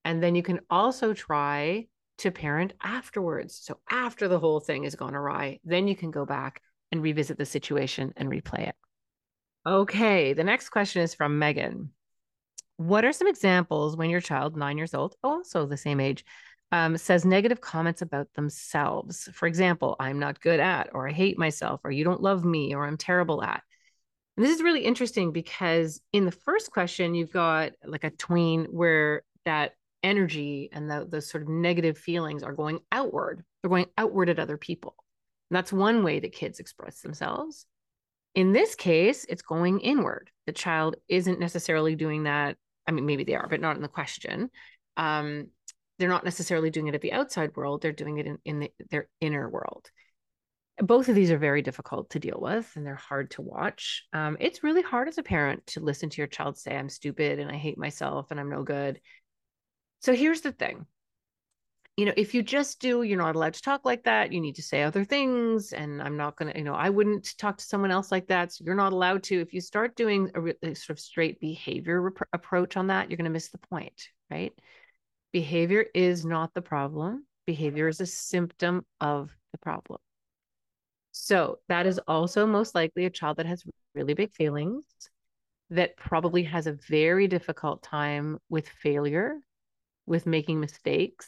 And 0.05 0.21
then 0.21 0.35
you 0.35 0.43
can 0.43 0.59
also 0.69 1.13
try 1.13 1.87
to 2.19 2.31
parent 2.31 2.73
afterwards. 2.81 3.59
So 3.61 3.79
after 3.89 4.27
the 4.27 4.39
whole 4.39 4.59
thing 4.59 4.83
has 4.83 4.95
gone 4.95 5.15
awry, 5.15 5.59
then 5.63 5.87
you 5.87 5.95
can 5.95 6.11
go 6.11 6.25
back 6.25 6.61
and 6.91 7.01
revisit 7.01 7.37
the 7.37 7.45
situation 7.45 8.13
and 8.15 8.29
replay 8.29 8.69
it. 8.69 8.75
Okay, 9.65 10.33
the 10.33 10.43
next 10.43 10.69
question 10.69 11.01
is 11.01 11.13
from 11.13 11.39
Megan. 11.39 11.91
What 12.77 13.05
are 13.05 13.13
some 13.13 13.27
examples 13.27 13.95
when 13.95 14.09
your 14.09 14.21
child, 14.21 14.57
nine 14.57 14.77
years 14.77 14.93
old, 14.93 15.15
also 15.23 15.65
the 15.65 15.77
same 15.77 15.99
age, 15.99 16.25
um, 16.71 16.97
says 16.97 17.23
negative 17.23 17.61
comments 17.61 18.01
about 18.01 18.27
themselves? 18.33 19.29
For 19.33 19.47
example, 19.47 19.95
I'm 19.99 20.19
not 20.19 20.41
good 20.41 20.59
at, 20.59 20.89
or 20.93 21.07
I 21.07 21.13
hate 21.13 21.37
myself, 21.37 21.81
or 21.83 21.91
you 21.91 22.03
don't 22.03 22.21
love 22.21 22.43
me, 22.43 22.75
or 22.75 22.85
I'm 22.85 22.97
terrible 22.97 23.43
at. 23.43 23.63
And 24.35 24.45
this 24.45 24.55
is 24.55 24.63
really 24.63 24.83
interesting 24.83 25.31
because 25.31 26.01
in 26.11 26.25
the 26.25 26.31
first 26.31 26.71
question, 26.71 27.15
you've 27.15 27.31
got 27.31 27.73
like 27.85 28.03
a 28.03 28.09
tween 28.09 28.65
where 28.65 29.21
that 29.45 29.73
energy 30.03 30.69
and 30.71 30.89
the, 30.89 31.07
those 31.09 31.29
sort 31.29 31.43
of 31.43 31.49
negative 31.49 31.97
feelings 31.97 32.43
are 32.43 32.53
going 32.53 32.79
outward. 32.91 33.43
They're 33.61 33.69
going 33.69 33.87
outward 33.97 34.29
at 34.29 34.39
other 34.39 34.57
people. 34.57 34.95
And 35.49 35.57
that's 35.57 35.73
one 35.73 36.03
way 36.03 36.19
that 36.19 36.33
kids 36.33 36.59
express 36.59 37.01
themselves. 37.01 37.65
In 38.35 38.51
this 38.51 38.75
case, 38.75 39.25
it's 39.29 39.41
going 39.41 39.79
inward. 39.79 40.29
The 40.47 40.51
child 40.51 40.95
isn't 41.07 41.39
necessarily 41.39 41.95
doing 41.95 42.23
that. 42.23 42.57
I 42.87 42.91
mean, 42.91 43.05
maybe 43.05 43.23
they 43.23 43.35
are, 43.35 43.47
but 43.47 43.61
not 43.61 43.75
in 43.75 43.81
the 43.81 43.87
question. 43.87 44.49
Um, 44.97 45.47
they're 45.99 46.09
not 46.09 46.25
necessarily 46.25 46.69
doing 46.69 46.87
it 46.87 46.95
at 46.95 47.01
the 47.01 47.13
outside 47.13 47.55
world. 47.55 47.81
They're 47.81 47.91
doing 47.91 48.17
it 48.17 48.25
in, 48.25 48.37
in 48.45 48.59
the, 48.59 48.71
their 48.89 49.07
inner 49.21 49.47
world. 49.49 49.89
Both 50.79 51.07
of 51.07 51.13
these 51.13 51.29
are 51.29 51.37
very 51.37 51.61
difficult 51.61 52.09
to 52.09 52.19
deal 52.19 52.39
with 52.41 52.71
and 52.75 52.83
they're 52.83 52.95
hard 52.95 53.29
to 53.31 53.43
watch. 53.43 54.03
Um, 54.11 54.37
it's 54.39 54.63
really 54.63 54.81
hard 54.81 55.07
as 55.07 55.19
a 55.19 55.23
parent 55.23 55.65
to 55.67 55.79
listen 55.79 56.09
to 56.09 56.17
your 56.17 56.27
child 56.27 56.57
say, 56.57 56.75
I'm 56.75 56.89
stupid 56.89 57.37
and 57.37 57.51
I 57.51 57.55
hate 57.55 57.77
myself 57.77 58.31
and 58.31 58.39
I'm 58.39 58.49
no 58.49 58.63
good 58.63 58.99
so 60.03 60.13
here's 60.13 60.41
the 60.41 60.51
thing. 60.51 60.85
You 61.95 62.05
know, 62.05 62.13
if 62.17 62.33
you 62.33 62.43
just 62.43 62.81
do, 62.81 63.03
you're 63.03 63.17
not 63.17 63.35
allowed 63.35 63.53
to 63.53 63.61
talk 63.61 63.85
like 63.85 64.03
that. 64.03 64.33
You 64.33 64.41
need 64.41 64.55
to 64.55 64.61
say 64.61 64.83
other 64.83 65.05
things. 65.05 65.71
And 65.71 66.01
I'm 66.01 66.17
not 66.17 66.35
going 66.35 66.51
to, 66.51 66.57
you 66.57 66.65
know, 66.65 66.73
I 66.73 66.89
wouldn't 66.89 67.37
talk 67.37 67.57
to 67.57 67.63
someone 67.63 67.89
else 67.91 68.11
like 68.11 68.27
that. 68.27 68.51
So 68.51 68.65
you're 68.65 68.75
not 68.75 68.91
allowed 68.91 69.23
to. 69.23 69.39
If 69.39 69.53
you 69.53 69.61
start 69.61 69.95
doing 69.95 70.29
a, 70.35 70.69
a 70.71 70.73
sort 70.73 70.97
of 70.97 70.99
straight 70.99 71.39
behavior 71.39 72.01
rep- 72.01 72.27
approach 72.33 72.75
on 72.75 72.87
that, 72.87 73.09
you're 73.09 73.17
going 73.17 73.25
to 73.25 73.31
miss 73.31 73.49
the 73.49 73.59
point, 73.59 74.09
right? 74.29 74.51
Behavior 75.31 75.85
is 75.93 76.25
not 76.25 76.53
the 76.53 76.61
problem. 76.61 77.25
Behavior 77.45 77.87
is 77.87 78.01
a 78.01 78.05
symptom 78.05 78.85
of 78.99 79.29
the 79.53 79.57
problem. 79.57 79.99
So 81.13 81.59
that 81.69 81.85
is 81.85 81.99
also 82.07 82.45
most 82.45 82.75
likely 82.75 83.05
a 83.05 83.09
child 83.09 83.37
that 83.37 83.45
has 83.45 83.63
really 83.95 84.15
big 84.15 84.33
feelings, 84.33 84.83
that 85.69 85.95
probably 85.95 86.43
has 86.43 86.67
a 86.67 86.77
very 86.89 87.27
difficult 87.27 87.83
time 87.83 88.39
with 88.49 88.67
failure, 88.67 89.37
with 90.05 90.25
making 90.25 90.59
mistakes 90.59 91.27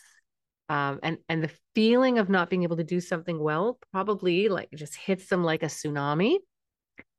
um, 0.70 1.00
and 1.03 1.17
and 1.29 1.44
the 1.44 1.51
feeling 1.75 2.17
of 2.17 2.29
not 2.29 2.50
being 2.50 2.63
able 2.63 2.77
to 2.77 2.84
do 2.84 3.00
something 3.00 3.39
well 3.39 3.77
probably 3.91 4.50
like 4.50 4.70
just 4.74 4.96
hits 4.96 5.27
them 5.27 5.44
like 5.44 5.63
a 5.63 5.67
tsunami. 5.67 6.38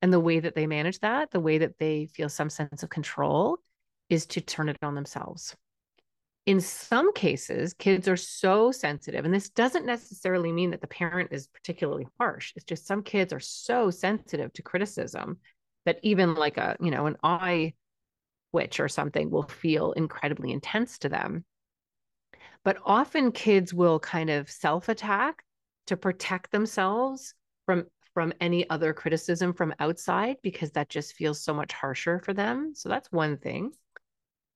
And 0.02 0.12
the 0.12 0.20
way 0.20 0.40
that 0.40 0.54
they 0.54 0.66
manage 0.66 1.00
that 1.00 1.30
the 1.30 1.40
way 1.40 1.58
that 1.58 1.78
they 1.78 2.06
feel 2.06 2.28
some 2.28 2.50
sense 2.50 2.82
of 2.82 2.90
control 2.90 3.58
is 4.08 4.26
to 4.26 4.40
turn 4.40 4.68
it 4.68 4.76
on 4.82 4.94
themselves. 4.94 5.54
In 6.44 6.60
some 6.60 7.12
cases 7.12 7.74
kids 7.74 8.08
are 8.08 8.16
so 8.16 8.72
sensitive 8.72 9.24
and 9.24 9.34
this 9.34 9.50
doesn't 9.50 9.86
necessarily 9.86 10.52
mean 10.52 10.70
that 10.70 10.80
the 10.80 10.86
parent 10.86 11.30
is 11.32 11.48
particularly 11.48 12.06
harsh. 12.18 12.52
It's 12.56 12.64
just 12.64 12.86
some 12.86 13.02
kids 13.02 13.32
are 13.32 13.40
so 13.40 13.90
sensitive 13.90 14.52
to 14.54 14.62
criticism 14.62 15.38
that 15.84 15.98
even 16.02 16.34
like 16.34 16.56
a 16.56 16.76
you 16.80 16.90
know 16.90 17.06
an 17.06 17.16
eye 17.22 17.74
twitch 18.56 18.80
or 18.80 18.88
something 18.88 19.30
will 19.30 19.42
feel 19.42 19.92
incredibly 19.92 20.50
intense 20.50 20.96
to 20.98 21.10
them. 21.10 21.44
But 22.64 22.78
often 22.86 23.30
kids 23.30 23.74
will 23.74 24.00
kind 24.00 24.30
of 24.30 24.50
self 24.50 24.88
attack 24.88 25.44
to 25.88 25.96
protect 25.96 26.50
themselves 26.50 27.34
from 27.66 27.84
from 28.14 28.32
any 28.40 28.68
other 28.70 28.94
criticism 28.94 29.52
from 29.52 29.74
outside 29.78 30.36
because 30.42 30.70
that 30.70 30.88
just 30.88 31.12
feels 31.12 31.44
so 31.44 31.52
much 31.52 31.74
harsher 31.74 32.18
for 32.18 32.32
them. 32.32 32.72
So 32.74 32.88
that's 32.88 33.12
one 33.12 33.36
thing. 33.36 33.72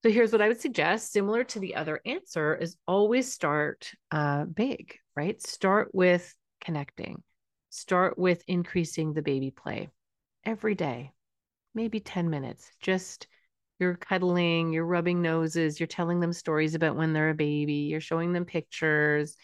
So 0.01 0.09
here's 0.09 0.31
what 0.31 0.41
I 0.41 0.47
would 0.47 0.59
suggest, 0.59 1.11
similar 1.11 1.43
to 1.43 1.59
the 1.59 1.75
other 1.75 2.01
answer, 2.03 2.55
is 2.55 2.75
always 2.87 3.31
start 3.31 3.91
uh, 4.09 4.45
big, 4.45 4.97
right? 5.15 5.39
Start 5.39 5.93
with 5.93 6.35
connecting. 6.59 7.21
Start 7.69 8.17
with 8.17 8.43
increasing 8.47 9.13
the 9.13 9.21
baby 9.21 9.51
play 9.51 9.89
every 10.43 10.73
day, 10.73 11.11
maybe 11.75 11.99
10 11.99 12.31
minutes. 12.31 12.71
Just 12.81 13.27
you're 13.81 13.95
cuddling, 13.95 14.71
you're 14.71 14.85
rubbing 14.85 15.21
noses, 15.21 15.79
you're 15.79 15.87
telling 15.87 16.19
them 16.19 16.31
stories 16.31 16.75
about 16.75 16.95
when 16.95 17.11
they're 17.11 17.31
a 17.31 17.35
baby, 17.35 17.73
you're 17.73 17.99
showing 17.99 18.31
them 18.31 18.45
pictures. 18.45 19.35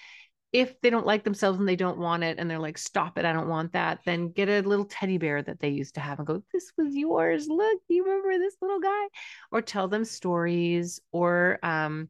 If 0.54 0.80
they 0.80 0.90
don't 0.90 1.06
like 1.06 1.24
themselves 1.26 1.60
and 1.60 1.68
they 1.68 1.76
don't 1.76 1.98
want 1.98 2.24
it 2.24 2.40
and 2.40 2.50
they're 2.50 2.60
like, 2.60 2.78
stop 2.78 3.18
it, 3.18 3.26
I 3.26 3.34
don't 3.34 3.50
want 3.50 3.74
that, 3.74 4.00
then 4.06 4.30
get 4.30 4.48
a 4.48 4.62
little 4.62 4.86
teddy 4.86 5.18
bear 5.18 5.42
that 5.42 5.60
they 5.60 5.70
used 5.70 5.96
to 5.96 6.00
have 6.00 6.20
and 6.20 6.28
go, 6.28 6.42
this 6.54 6.72
was 6.78 6.96
yours. 6.96 7.48
Look, 7.50 7.80
you 7.90 8.06
remember 8.06 8.38
this 8.38 8.56
little 8.62 8.80
guy? 8.80 9.08
Or 9.52 9.62
tell 9.62 9.90
them 9.90 10.06
stories 10.06 11.02
or 11.12 11.60
um, 11.64 12.08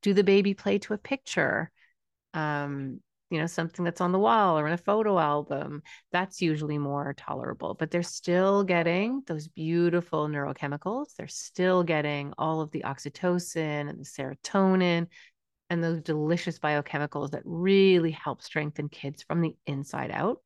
do 0.00 0.14
the 0.14 0.24
baby 0.24 0.54
play 0.54 0.78
to 0.78 0.94
a 0.94 0.98
picture. 0.98 1.70
Um, 2.32 3.00
you 3.30 3.38
know, 3.38 3.46
something 3.46 3.84
that's 3.84 4.00
on 4.00 4.12
the 4.12 4.18
wall 4.18 4.58
or 4.58 4.66
in 4.66 4.72
a 4.72 4.78
photo 4.78 5.18
album, 5.18 5.82
that's 6.12 6.40
usually 6.40 6.78
more 6.78 7.14
tolerable. 7.14 7.74
But 7.74 7.90
they're 7.90 8.02
still 8.02 8.64
getting 8.64 9.22
those 9.26 9.48
beautiful 9.48 10.28
neurochemicals. 10.28 11.14
They're 11.16 11.28
still 11.28 11.82
getting 11.82 12.32
all 12.38 12.60
of 12.60 12.70
the 12.70 12.82
oxytocin 12.82 13.88
and 13.88 14.00
the 14.00 14.04
serotonin 14.04 15.08
and 15.70 15.84
those 15.84 16.00
delicious 16.00 16.58
biochemicals 16.58 17.32
that 17.32 17.42
really 17.44 18.12
help 18.12 18.42
strengthen 18.42 18.88
kids 18.88 19.22
from 19.22 19.42
the 19.42 19.54
inside 19.66 20.10
out. 20.10 20.40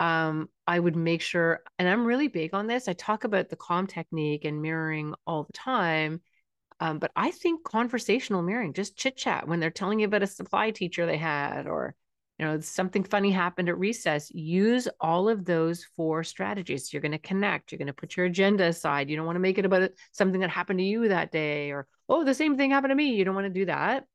Um, 0.00 0.48
I 0.66 0.80
would 0.80 0.96
make 0.96 1.20
sure, 1.20 1.60
and 1.78 1.88
I'm 1.88 2.06
really 2.06 2.28
big 2.28 2.54
on 2.54 2.66
this. 2.66 2.88
I 2.88 2.94
talk 2.94 3.24
about 3.24 3.50
the 3.50 3.56
calm 3.56 3.86
technique 3.86 4.44
and 4.44 4.62
mirroring 4.62 5.14
all 5.26 5.44
the 5.44 5.52
time 5.52 6.22
um, 6.80 6.98
but 6.98 7.12
I 7.14 7.30
think 7.30 7.62
conversational 7.62 8.42
mirroring, 8.42 8.72
just 8.72 8.96
chit 8.96 9.16
chat 9.16 9.46
when 9.46 9.60
they're 9.60 9.70
telling 9.70 10.00
you 10.00 10.06
about 10.06 10.22
a 10.22 10.26
supply 10.26 10.70
teacher 10.70 11.04
they 11.04 11.18
had, 11.18 11.66
or 11.66 11.94
you 12.38 12.46
know 12.46 12.58
something 12.60 13.04
funny 13.04 13.30
happened 13.30 13.68
at 13.68 13.78
recess. 13.78 14.30
Use 14.30 14.88
all 14.98 15.28
of 15.28 15.44
those 15.44 15.84
four 15.94 16.24
strategies. 16.24 16.90
You're 16.90 17.02
going 17.02 17.12
to 17.12 17.18
connect. 17.18 17.70
You're 17.70 17.78
going 17.78 17.86
to 17.88 17.92
put 17.92 18.16
your 18.16 18.24
agenda 18.26 18.64
aside. 18.64 19.10
You 19.10 19.16
don't 19.16 19.26
want 19.26 19.36
to 19.36 19.40
make 19.40 19.58
it 19.58 19.66
about 19.66 19.90
something 20.12 20.40
that 20.40 20.48
happened 20.48 20.78
to 20.78 20.84
you 20.84 21.08
that 21.08 21.30
day, 21.30 21.70
or 21.70 21.86
oh, 22.08 22.24
the 22.24 22.34
same 22.34 22.56
thing 22.56 22.70
happened 22.70 22.92
to 22.92 22.96
me. 22.96 23.14
You 23.14 23.26
don't 23.26 23.34
want 23.34 23.46
to 23.46 23.60
do 23.60 23.66
that. 23.66 24.06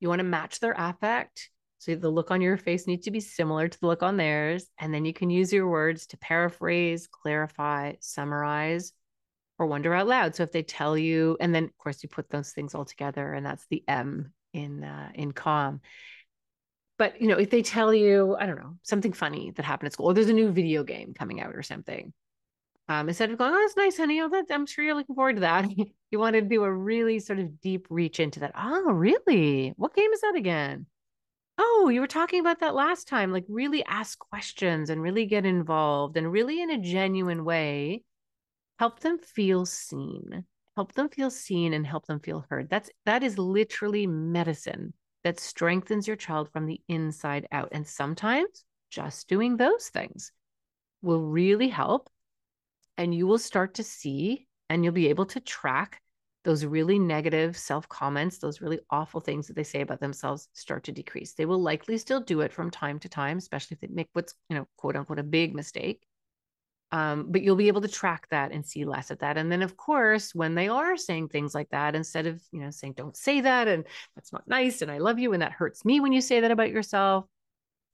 You 0.00 0.10
want 0.10 0.18
to 0.18 0.24
match 0.24 0.60
their 0.60 0.74
affect. 0.76 1.50
So 1.78 1.94
the 1.94 2.10
look 2.10 2.30
on 2.30 2.42
your 2.42 2.58
face 2.58 2.86
needs 2.86 3.04
to 3.06 3.10
be 3.10 3.20
similar 3.20 3.68
to 3.68 3.80
the 3.80 3.86
look 3.86 4.02
on 4.02 4.16
theirs. 4.18 4.66
And 4.78 4.92
then 4.92 5.04
you 5.04 5.12
can 5.14 5.30
use 5.30 5.52
your 5.52 5.68
words 5.68 6.06
to 6.08 6.18
paraphrase, 6.18 7.06
clarify, 7.06 7.94
summarize, 8.00 8.92
or 9.58 9.66
wonder 9.66 9.94
out 9.94 10.06
loud. 10.06 10.34
So 10.34 10.42
if 10.42 10.52
they 10.52 10.62
tell 10.62 10.96
you, 10.98 11.36
and 11.40 11.54
then 11.54 11.64
of 11.64 11.78
course 11.78 12.02
you 12.02 12.08
put 12.08 12.30
those 12.30 12.52
things 12.52 12.74
all 12.74 12.84
together, 12.84 13.32
and 13.32 13.44
that's 13.44 13.66
the 13.70 13.84
M 13.86 14.32
in 14.52 14.84
uh, 14.84 15.10
in 15.14 15.32
calm. 15.32 15.80
But 16.98 17.20
you 17.20 17.28
know, 17.28 17.38
if 17.38 17.50
they 17.50 17.62
tell 17.62 17.92
you, 17.92 18.36
I 18.38 18.46
don't 18.46 18.58
know, 18.58 18.76
something 18.82 19.12
funny 19.12 19.52
that 19.56 19.64
happened 19.64 19.88
at 19.88 19.92
school, 19.92 20.06
or 20.06 20.14
there's 20.14 20.28
a 20.28 20.32
new 20.32 20.50
video 20.50 20.84
game 20.84 21.14
coming 21.14 21.40
out 21.40 21.54
or 21.54 21.62
something, 21.62 22.12
um, 22.88 23.08
instead 23.08 23.30
of 23.30 23.38
going, 23.38 23.52
"Oh, 23.52 23.58
that's 23.58 23.76
nice, 23.76 23.96
honey," 23.96 24.20
oh, 24.20 24.28
that, 24.28 24.46
I'm 24.50 24.66
sure 24.66 24.84
you're 24.84 24.94
looking 24.94 25.14
forward 25.14 25.36
to 25.36 25.40
that. 25.40 25.68
you 26.10 26.18
want 26.18 26.34
to 26.34 26.42
do 26.42 26.64
a 26.64 26.72
really 26.72 27.18
sort 27.18 27.38
of 27.38 27.60
deep 27.60 27.86
reach 27.90 28.20
into 28.20 28.40
that. 28.40 28.52
Oh, 28.56 28.92
really? 28.92 29.72
What 29.76 29.94
game 29.94 30.12
is 30.12 30.20
that 30.20 30.34
again? 30.36 30.86
Oh, 31.56 31.88
you 31.88 32.00
were 32.00 32.08
talking 32.08 32.40
about 32.40 32.60
that 32.60 32.74
last 32.74 33.06
time. 33.06 33.32
Like, 33.32 33.44
really 33.48 33.84
ask 33.84 34.18
questions 34.18 34.90
and 34.90 35.00
really 35.00 35.26
get 35.26 35.46
involved, 35.46 36.16
and 36.16 36.30
really 36.30 36.60
in 36.60 36.70
a 36.70 36.78
genuine 36.78 37.44
way 37.44 38.02
help 38.78 39.00
them 39.00 39.18
feel 39.18 39.64
seen 39.66 40.44
help 40.76 40.92
them 40.92 41.08
feel 41.08 41.30
seen 41.30 41.72
and 41.74 41.86
help 41.86 42.06
them 42.06 42.20
feel 42.20 42.44
heard 42.50 42.68
that's 42.68 42.90
that 43.06 43.22
is 43.22 43.38
literally 43.38 44.06
medicine 44.06 44.92
that 45.22 45.40
strengthens 45.40 46.06
your 46.06 46.16
child 46.16 46.50
from 46.52 46.66
the 46.66 46.80
inside 46.88 47.46
out 47.52 47.68
and 47.72 47.86
sometimes 47.86 48.64
just 48.90 49.28
doing 49.28 49.56
those 49.56 49.88
things 49.88 50.32
will 51.02 51.22
really 51.22 51.68
help 51.68 52.08
and 52.96 53.14
you 53.14 53.26
will 53.26 53.38
start 53.38 53.74
to 53.74 53.82
see 53.82 54.46
and 54.68 54.84
you'll 54.84 54.92
be 54.92 55.08
able 55.08 55.26
to 55.26 55.40
track 55.40 56.00
those 56.44 56.64
really 56.64 56.98
negative 56.98 57.56
self 57.56 57.88
comments, 57.88 58.38
those 58.38 58.60
really 58.60 58.78
awful 58.90 59.20
things 59.20 59.46
that 59.46 59.56
they 59.56 59.64
say 59.64 59.80
about 59.80 60.00
themselves 60.00 60.48
start 60.52 60.84
to 60.84 60.92
decrease. 60.92 61.32
They 61.32 61.46
will 61.46 61.60
likely 61.60 61.96
still 61.98 62.20
do 62.20 62.42
it 62.42 62.52
from 62.52 62.70
time 62.70 62.98
to 63.00 63.08
time, 63.08 63.38
especially 63.38 63.76
if 63.76 63.80
they 63.80 63.94
make 63.94 64.08
what's, 64.12 64.34
you 64.50 64.56
know, 64.56 64.68
quote 64.76 64.94
unquote, 64.94 65.18
a 65.18 65.24
big 65.24 65.54
mistake. 65.54 66.02
Um, 66.94 67.26
but 67.28 67.42
you'll 67.42 67.56
be 67.56 67.66
able 67.66 67.80
to 67.80 67.88
track 67.88 68.28
that 68.30 68.52
and 68.52 68.64
see 68.64 68.84
less 68.84 69.10
of 69.10 69.18
that. 69.18 69.36
And 69.36 69.50
then, 69.50 69.62
of 69.62 69.76
course, 69.76 70.32
when 70.32 70.54
they 70.54 70.68
are 70.68 70.96
saying 70.96 71.26
things 71.26 71.52
like 71.52 71.68
that, 71.70 71.96
instead 71.96 72.28
of 72.28 72.40
you 72.52 72.60
know 72.60 72.70
saying 72.70 72.92
"Don't 72.92 73.16
say 73.16 73.40
that" 73.40 73.66
and 73.66 73.84
"That's 74.14 74.32
not 74.32 74.46
nice" 74.46 74.80
and 74.80 74.92
"I 74.92 74.98
love 74.98 75.18
you" 75.18 75.32
and 75.32 75.42
that 75.42 75.50
hurts 75.50 75.84
me 75.84 75.98
when 75.98 76.12
you 76.12 76.20
say 76.20 76.38
that 76.38 76.52
about 76.52 76.70
yourself, 76.70 77.24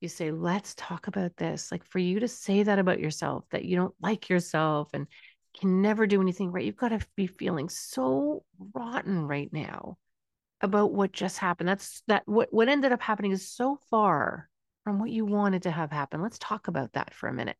you 0.02 0.08
say, 0.10 0.30
"Let's 0.32 0.74
talk 0.74 1.06
about 1.06 1.34
this." 1.38 1.72
Like 1.72 1.86
for 1.86 1.98
you 1.98 2.20
to 2.20 2.28
say 2.28 2.62
that 2.62 2.78
about 2.78 3.00
yourself, 3.00 3.46
that 3.52 3.64
you 3.64 3.74
don't 3.76 3.94
like 4.02 4.28
yourself 4.28 4.90
and 4.92 5.06
can 5.58 5.80
never 5.80 6.06
do 6.06 6.20
anything 6.20 6.52
right, 6.52 6.66
you've 6.66 6.76
got 6.76 6.90
to 6.90 7.00
be 7.16 7.26
feeling 7.26 7.70
so 7.70 8.44
rotten 8.74 9.26
right 9.26 9.50
now 9.50 9.96
about 10.60 10.92
what 10.92 11.12
just 11.12 11.38
happened. 11.38 11.70
That's 11.70 12.02
that. 12.08 12.24
What 12.26 12.52
what 12.52 12.68
ended 12.68 12.92
up 12.92 13.00
happening 13.00 13.32
is 13.32 13.48
so 13.48 13.78
far 13.88 14.50
from 14.84 14.98
what 14.98 15.08
you 15.10 15.24
wanted 15.24 15.62
to 15.62 15.70
have 15.70 15.90
happen. 15.90 16.20
Let's 16.20 16.38
talk 16.38 16.68
about 16.68 16.92
that 16.92 17.14
for 17.14 17.30
a 17.30 17.32
minute 17.32 17.56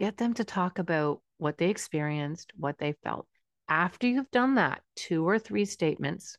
get 0.00 0.16
them 0.16 0.32
to 0.34 0.44
talk 0.44 0.78
about 0.78 1.20
what 1.36 1.58
they 1.58 1.68
experienced, 1.68 2.52
what 2.56 2.78
they 2.78 2.94
felt. 3.04 3.26
After 3.68 4.06
you've 4.06 4.30
done 4.30 4.54
that, 4.54 4.80
two 4.96 5.28
or 5.28 5.38
three 5.38 5.66
statements, 5.66 6.38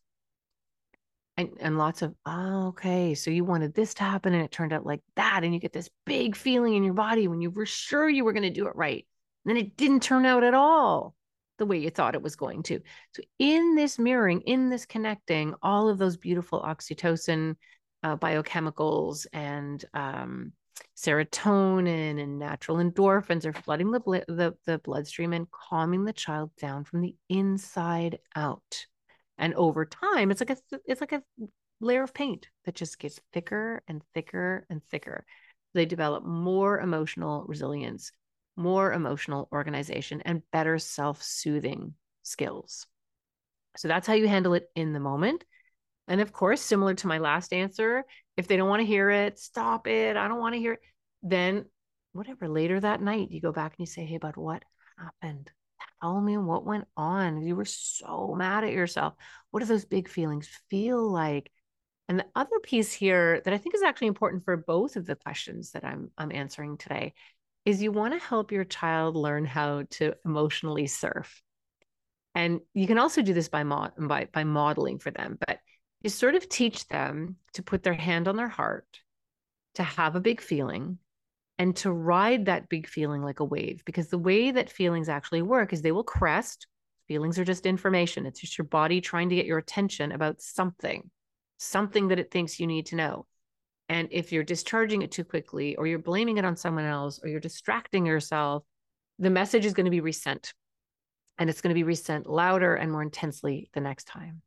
and, 1.37 1.51
and 1.59 1.77
lots 1.77 2.01
of, 2.01 2.15
oh, 2.25 2.69
okay, 2.69 3.13
so 3.13 3.29
you 3.29 3.45
wanted 3.45 3.73
this 3.73 3.93
to 3.95 4.03
happen 4.03 4.33
and 4.33 4.43
it 4.43 4.51
turned 4.51 4.73
out 4.73 4.85
like 4.85 5.01
that. 5.15 5.43
And 5.43 5.53
you 5.53 5.59
get 5.59 5.73
this 5.73 5.89
big 6.05 6.35
feeling 6.35 6.73
in 6.73 6.83
your 6.83 6.95
body 6.95 7.27
when 7.27 7.39
you 7.39 7.51
were 7.51 7.67
sure 7.67 8.09
you 8.09 8.25
were 8.25 8.33
going 8.33 8.43
to 8.43 8.49
do 8.49 8.67
it 8.67 8.75
right. 8.75 9.05
And 9.45 9.55
then 9.55 9.63
it 9.63 9.77
didn't 9.77 10.01
turn 10.01 10.25
out 10.25 10.43
at 10.43 10.55
all 10.55 11.15
the 11.57 11.65
way 11.67 11.77
you 11.77 11.91
thought 11.91 12.15
it 12.15 12.21
was 12.21 12.35
going 12.35 12.63
to. 12.63 12.81
So, 13.15 13.21
in 13.39 13.75
this 13.75 13.97
mirroring, 13.97 14.41
in 14.41 14.69
this 14.69 14.85
connecting, 14.85 15.53
all 15.61 15.87
of 15.87 15.99
those 15.99 16.17
beautiful 16.17 16.61
oxytocin 16.61 17.55
uh, 18.03 18.17
biochemicals 18.17 19.27
and 19.31 19.83
um, 19.93 20.51
serotonin 20.95 22.21
and 22.21 22.39
natural 22.39 22.77
endorphins 22.77 23.45
are 23.45 23.53
flooding 23.53 23.91
the, 23.91 23.99
the, 24.27 24.55
the 24.65 24.77
bloodstream 24.79 25.33
and 25.33 25.49
calming 25.51 26.05
the 26.05 26.13
child 26.13 26.51
down 26.59 26.83
from 26.83 27.01
the 27.01 27.15
inside 27.29 28.19
out. 28.35 28.85
And 29.37 29.53
over 29.55 29.85
time, 29.85 30.29
it's 30.29 30.41
like 30.41 30.51
a 30.51 30.57
it's 30.85 31.01
like 31.01 31.13
a 31.13 31.23
layer 31.79 32.03
of 32.03 32.13
paint 32.13 32.47
that 32.65 32.75
just 32.75 32.99
gets 32.99 33.19
thicker 33.33 33.81
and 33.87 34.03
thicker 34.13 34.65
and 34.69 34.83
thicker. 34.91 35.25
They 35.73 35.85
develop 35.85 36.23
more 36.23 36.79
emotional 36.79 37.45
resilience, 37.47 38.11
more 38.55 38.93
emotional 38.93 39.49
organization, 39.51 40.21
and 40.25 40.43
better 40.51 40.77
self-soothing 40.77 41.95
skills. 42.23 42.85
So 43.77 43.87
that's 43.87 44.05
how 44.05 44.13
you 44.13 44.27
handle 44.27 44.53
it 44.53 44.67
in 44.75 44.93
the 44.93 44.99
moment. 44.99 45.43
And 46.07 46.21
of 46.21 46.33
course, 46.33 46.61
similar 46.61 46.93
to 46.95 47.07
my 47.07 47.19
last 47.19 47.53
answer, 47.53 48.03
if 48.37 48.47
they 48.47 48.57
don't 48.57 48.69
want 48.69 48.81
to 48.81 48.85
hear 48.85 49.09
it, 49.09 49.39
stop 49.39 49.87
it. 49.87 50.17
I 50.17 50.27
don't 50.27 50.39
want 50.39 50.53
to 50.53 50.59
hear 50.59 50.73
it. 50.73 50.79
Then, 51.23 51.65
whatever, 52.13 52.47
later 52.47 52.79
that 52.79 53.01
night, 53.01 53.31
you 53.31 53.41
go 53.41 53.51
back 53.51 53.73
and 53.77 53.85
you 53.85 53.91
say, 53.91 54.05
Hey, 54.05 54.17
bud, 54.17 54.37
what 54.37 54.63
happened? 54.97 55.51
Tell 56.01 56.19
me 56.19 56.37
what 56.37 56.65
went 56.65 56.87
on. 56.97 57.41
You 57.43 57.55
were 57.55 57.65
so 57.65 58.33
mad 58.37 58.63
at 58.63 58.73
yourself. 58.73 59.13
What 59.51 59.59
do 59.59 59.65
those 59.65 59.85
big 59.85 60.07
feelings 60.09 60.49
feel 60.69 61.01
like? 61.09 61.51
And 62.07 62.19
the 62.19 62.25
other 62.35 62.59
piece 62.61 62.91
here 62.91 63.41
that 63.45 63.53
I 63.53 63.57
think 63.57 63.75
is 63.75 63.83
actually 63.83 64.07
important 64.07 64.43
for 64.43 64.57
both 64.57 64.95
of 64.95 65.05
the 65.05 65.15
questions 65.15 65.71
that 65.71 65.85
I'm, 65.85 66.11
I'm 66.17 66.31
answering 66.31 66.77
today 66.77 67.13
is 67.65 67.81
you 67.81 67.91
want 67.91 68.13
to 68.13 68.19
help 68.19 68.51
your 68.51 68.63
child 68.65 69.15
learn 69.15 69.45
how 69.45 69.83
to 69.91 70.15
emotionally 70.25 70.87
surf. 70.87 71.41
And 72.33 72.61
you 72.73 72.87
can 72.87 72.97
also 72.97 73.21
do 73.21 73.33
this 73.33 73.49
by, 73.49 73.63
mod- 73.63 73.93
by, 73.97 74.27
by 74.33 74.43
modeling 74.43 74.99
for 74.99 75.11
them. 75.11 75.37
But 75.45 75.59
you 76.01 76.09
sort 76.09 76.35
of 76.35 76.49
teach 76.49 76.87
them 76.87 77.37
to 77.53 77.63
put 77.63 77.83
their 77.83 77.93
hand 77.93 78.27
on 78.27 78.35
their 78.35 78.47
heart, 78.47 79.01
to 79.75 79.83
have 79.83 80.15
a 80.15 80.21
big 80.21 80.41
feeling, 80.41 80.97
and 81.57 81.75
to 81.77 81.91
ride 81.91 82.45
that 82.45 82.69
big 82.69 82.87
feeling 82.87 83.21
like 83.21 83.39
a 83.39 83.45
wave. 83.45 83.83
Because 83.85 84.07
the 84.07 84.17
way 84.17 84.51
that 84.51 84.71
feelings 84.71 85.09
actually 85.09 85.43
work 85.43 85.73
is 85.73 85.81
they 85.81 85.91
will 85.91 86.03
crest. 86.03 86.67
Feelings 87.07 87.37
are 87.37 87.45
just 87.45 87.65
information, 87.65 88.25
it's 88.25 88.39
just 88.39 88.57
your 88.57 88.65
body 88.65 89.01
trying 89.01 89.29
to 89.29 89.35
get 89.35 89.45
your 89.45 89.57
attention 89.57 90.13
about 90.13 90.41
something, 90.41 91.09
something 91.57 92.07
that 92.07 92.19
it 92.19 92.31
thinks 92.31 92.59
you 92.59 92.67
need 92.67 92.85
to 92.87 92.95
know. 92.95 93.25
And 93.89 94.07
if 94.11 94.31
you're 94.31 94.43
discharging 94.43 95.01
it 95.01 95.11
too 95.11 95.25
quickly, 95.25 95.75
or 95.75 95.85
you're 95.85 95.99
blaming 95.99 96.37
it 96.37 96.45
on 96.45 96.55
someone 96.55 96.85
else, 96.85 97.19
or 97.21 97.27
you're 97.27 97.41
distracting 97.41 98.05
yourself, 98.05 98.63
the 99.19 99.29
message 99.29 99.65
is 99.65 99.73
going 99.73 99.85
to 99.85 99.91
be 99.91 99.99
resent. 99.99 100.53
And 101.37 101.49
it's 101.49 101.59
going 101.59 101.71
to 101.71 101.75
be 101.75 101.83
resent 101.83 102.27
louder 102.27 102.75
and 102.75 102.91
more 102.91 103.01
intensely 103.01 103.69
the 103.73 103.81
next 103.81 104.05
time. 104.05 104.41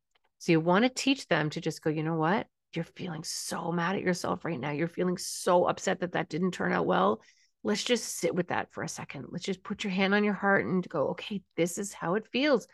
So 0.45 0.53
you 0.53 0.61
want 0.61 0.85
to 0.85 0.91
teach 0.91 1.27
them 1.27 1.49
to 1.49 1.61
just 1.63 1.81
go, 1.81 1.89
you 1.89 2.03
know 2.03 2.17
what? 2.17 2.47
You're 2.75 2.85
feeling 2.85 3.25
so 3.25 3.73
mad 3.73 3.97
at 3.97 4.03
yourself 4.03 4.45
right 4.45 4.61
now. 4.61 4.73
You're 4.73 4.89
feeling 4.89 5.17
so 5.17 5.65
upset 5.65 6.01
that 6.01 6.13
that 6.13 6.29
didn't 6.29 6.51
turn 6.51 6.71
out 6.71 6.85
well. 6.85 7.23
Let's 7.63 7.83
just 7.83 8.19
sit 8.19 8.35
with 8.35 8.49
that 8.49 8.71
for 8.71 8.83
a 8.83 8.89
second. 8.89 9.29
Let's 9.31 9.47
just 9.47 9.63
put 9.63 9.85
your 9.85 9.91
hand 9.91 10.15
on 10.15 10.23
your 10.23 10.35
heart 10.35 10.67
and 10.67 10.87
go, 10.87 11.09
okay, 11.13 11.41
this 11.57 11.79
is 11.79 11.95
how 11.95 12.17
it 12.17 12.27
feels 12.31 12.69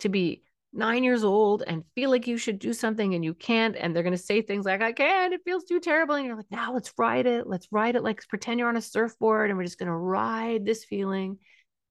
to 0.00 0.10
be 0.10 0.42
nine 0.74 1.04
years 1.04 1.24
old 1.24 1.62
and 1.66 1.84
feel 1.94 2.10
like 2.10 2.26
you 2.26 2.36
should 2.36 2.58
do 2.58 2.74
something 2.74 3.14
and 3.14 3.24
you 3.24 3.32
can't, 3.32 3.76
and 3.76 3.96
they're 3.96 4.02
going 4.02 4.12
to 4.12 4.18
say 4.18 4.42
things 4.42 4.66
like, 4.66 4.82
I 4.82 4.92
can't, 4.92 5.32
it 5.32 5.40
feels 5.42 5.64
too 5.64 5.80
terrible. 5.80 6.16
And 6.16 6.26
you're 6.26 6.36
like, 6.36 6.50
now 6.50 6.74
let's 6.74 6.92
ride 6.98 7.24
it. 7.24 7.46
Let's 7.46 7.68
ride 7.70 7.96
it 7.96 8.02
like 8.02 8.28
pretend 8.28 8.60
you're 8.60 8.68
on 8.68 8.76
a 8.76 8.82
surfboard 8.82 9.48
and 9.48 9.56
we're 9.56 9.64
just 9.64 9.78
going 9.78 9.86
to 9.86 9.96
ride 9.96 10.66
this 10.66 10.84
feeling. 10.84 11.38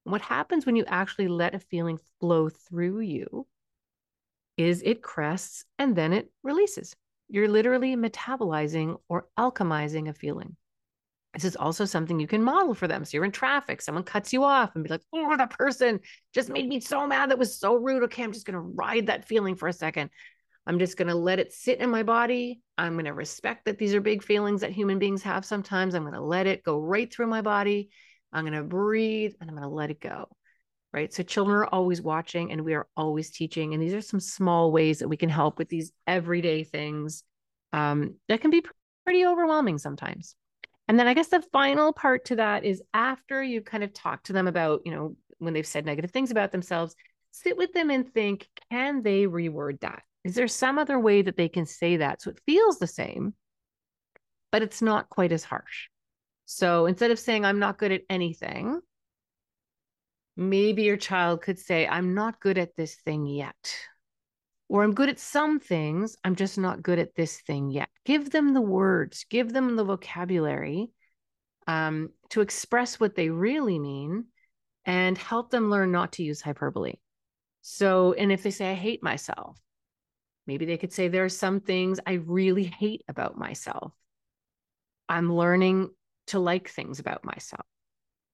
And 0.04 0.12
what 0.12 0.22
happens 0.22 0.64
when 0.64 0.76
you 0.76 0.84
actually 0.86 1.26
let 1.26 1.56
a 1.56 1.58
feeling 1.58 1.98
flow 2.20 2.48
through 2.48 3.00
you 3.00 3.48
is 4.56 4.82
it 4.84 5.02
crests 5.02 5.64
and 5.78 5.94
then 5.94 6.12
it 6.12 6.30
releases. 6.42 6.94
You're 7.28 7.48
literally 7.48 7.96
metabolizing 7.96 8.96
or 9.08 9.26
alchemizing 9.38 10.08
a 10.08 10.14
feeling. 10.14 10.56
This 11.34 11.44
is 11.44 11.56
also 11.56 11.84
something 11.84 12.18
you 12.18 12.26
can 12.26 12.42
model 12.42 12.72
for 12.72 12.88
them. 12.88 13.04
So 13.04 13.16
you're 13.16 13.24
in 13.24 13.32
traffic, 13.32 13.82
someone 13.82 14.04
cuts 14.04 14.32
you 14.32 14.42
off 14.42 14.74
and 14.74 14.82
be 14.82 14.88
like, 14.88 15.02
oh, 15.12 15.36
that 15.36 15.50
person 15.50 16.00
just 16.32 16.48
made 16.48 16.66
me 16.66 16.80
so 16.80 17.06
mad. 17.06 17.30
That 17.30 17.38
was 17.38 17.58
so 17.58 17.74
rude. 17.74 18.04
Okay, 18.04 18.22
I'm 18.22 18.32
just 18.32 18.46
going 18.46 18.54
to 18.54 18.60
ride 18.60 19.08
that 19.08 19.28
feeling 19.28 19.54
for 19.54 19.68
a 19.68 19.72
second. 19.72 20.10
I'm 20.66 20.78
just 20.78 20.96
going 20.96 21.08
to 21.08 21.14
let 21.14 21.38
it 21.38 21.52
sit 21.52 21.80
in 21.80 21.90
my 21.90 22.02
body. 22.02 22.62
I'm 22.78 22.94
going 22.94 23.04
to 23.04 23.12
respect 23.12 23.66
that 23.66 23.76
these 23.76 23.94
are 23.94 24.00
big 24.00 24.22
feelings 24.22 24.62
that 24.62 24.72
human 24.72 24.98
beings 24.98 25.22
have 25.24 25.44
sometimes. 25.44 25.94
I'm 25.94 26.02
going 26.02 26.14
to 26.14 26.20
let 26.22 26.46
it 26.46 26.64
go 26.64 26.78
right 26.80 27.12
through 27.12 27.26
my 27.26 27.42
body. 27.42 27.90
I'm 28.32 28.44
going 28.44 28.56
to 28.56 28.62
breathe 28.62 29.34
and 29.40 29.50
I'm 29.50 29.56
going 29.56 29.68
to 29.68 29.74
let 29.74 29.90
it 29.90 30.00
go. 30.00 30.28
Right. 30.96 31.12
So 31.12 31.22
children 31.22 31.58
are 31.58 31.66
always 31.66 32.00
watching 32.00 32.50
and 32.50 32.62
we 32.62 32.72
are 32.72 32.88
always 32.96 33.30
teaching. 33.30 33.74
And 33.74 33.82
these 33.82 33.92
are 33.92 34.00
some 34.00 34.18
small 34.18 34.72
ways 34.72 35.00
that 35.00 35.08
we 35.08 35.18
can 35.18 35.28
help 35.28 35.58
with 35.58 35.68
these 35.68 35.92
everyday 36.06 36.64
things 36.64 37.22
um, 37.74 38.14
that 38.28 38.40
can 38.40 38.50
be 38.50 38.64
pretty 39.04 39.26
overwhelming 39.26 39.76
sometimes. 39.76 40.34
And 40.88 40.98
then 40.98 41.06
I 41.06 41.12
guess 41.12 41.28
the 41.28 41.42
final 41.52 41.92
part 41.92 42.24
to 42.26 42.36
that 42.36 42.64
is 42.64 42.82
after 42.94 43.42
you 43.42 43.60
kind 43.60 43.84
of 43.84 43.92
talk 43.92 44.22
to 44.22 44.32
them 44.32 44.48
about, 44.48 44.80
you 44.86 44.90
know, 44.90 45.16
when 45.36 45.52
they've 45.52 45.66
said 45.66 45.84
negative 45.84 46.12
things 46.12 46.30
about 46.30 46.50
themselves, 46.50 46.96
sit 47.30 47.58
with 47.58 47.74
them 47.74 47.90
and 47.90 48.10
think, 48.10 48.48
can 48.70 49.02
they 49.02 49.26
reword 49.26 49.80
that? 49.80 50.02
Is 50.24 50.34
there 50.34 50.48
some 50.48 50.78
other 50.78 50.98
way 50.98 51.20
that 51.20 51.36
they 51.36 51.50
can 51.50 51.66
say 51.66 51.98
that 51.98 52.22
so 52.22 52.30
it 52.30 52.40
feels 52.46 52.78
the 52.78 52.86
same, 52.86 53.34
but 54.50 54.62
it's 54.62 54.80
not 54.80 55.10
quite 55.10 55.32
as 55.32 55.44
harsh? 55.44 55.88
So 56.46 56.86
instead 56.86 57.10
of 57.10 57.18
saying, 57.18 57.44
I'm 57.44 57.58
not 57.58 57.76
good 57.76 57.92
at 57.92 58.00
anything, 58.08 58.80
maybe 60.36 60.82
your 60.82 60.96
child 60.96 61.42
could 61.42 61.58
say, 61.58 61.86
I'm 61.86 62.14
not 62.14 62.40
good 62.40 62.58
at 62.58 62.76
this 62.76 62.94
thing 62.94 63.26
yet 63.26 63.56
or 64.68 64.82
I'm 64.82 64.94
good 64.94 65.08
at 65.08 65.20
some 65.20 65.60
things, 65.60 66.16
I'm 66.24 66.34
just 66.34 66.58
not 66.58 66.82
good 66.82 66.98
at 66.98 67.14
this 67.14 67.40
thing 67.40 67.70
yet. 67.70 67.88
Give 68.04 68.30
them 68.30 68.52
the 68.52 68.60
words, 68.60 69.24
give 69.30 69.52
them 69.52 69.76
the 69.76 69.84
vocabulary 69.84 70.90
um, 71.66 72.10
to 72.30 72.40
express 72.40 72.98
what 72.98 73.14
they 73.14 73.30
really 73.30 73.78
mean 73.78 74.26
and 74.84 75.16
help 75.16 75.50
them 75.50 75.70
learn 75.70 75.92
not 75.92 76.12
to 76.12 76.24
use 76.24 76.40
hyperbole. 76.40 76.94
So, 77.62 78.12
and 78.12 78.32
if 78.32 78.42
they 78.42 78.50
say, 78.50 78.70
I 78.70 78.74
hate 78.74 79.02
myself, 79.02 79.58
maybe 80.46 80.64
they 80.64 80.78
could 80.78 80.92
say, 80.92 81.08
There 81.08 81.24
are 81.24 81.28
some 81.28 81.60
things 81.60 81.98
I 82.06 82.14
really 82.14 82.64
hate 82.64 83.02
about 83.08 83.36
myself. 83.38 83.92
I'm 85.08 85.32
learning 85.32 85.90
to 86.28 86.38
like 86.38 86.68
things 86.68 86.98
about 86.98 87.24
myself. 87.24 87.66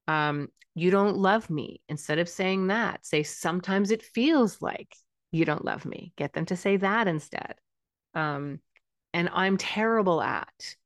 Um, 0.09 0.49
you 0.75 0.91
don't 0.91 1.19
love 1.19 1.51
me. 1.51 1.81
Instead 1.89 2.19
of 2.19 2.29
saying 2.29 2.69
that, 2.69 3.05
say, 3.05 3.23
Sometimes 3.23 3.91
it 3.91 4.03
feels 4.03 4.61
like 4.63 4.95
you 5.31 5.45
don't 5.45 5.65
love 5.65 5.85
me. 5.85 6.13
Get 6.17 6.33
them 6.33 6.47
to 6.47 6.57
say 6.57 6.77
that 6.79 7.09
instead. 7.09 7.55
Um, 8.15 8.61
and 9.13 9.29
I'm 9.33 9.57
terrible 9.57 10.23
at. 10.23 10.77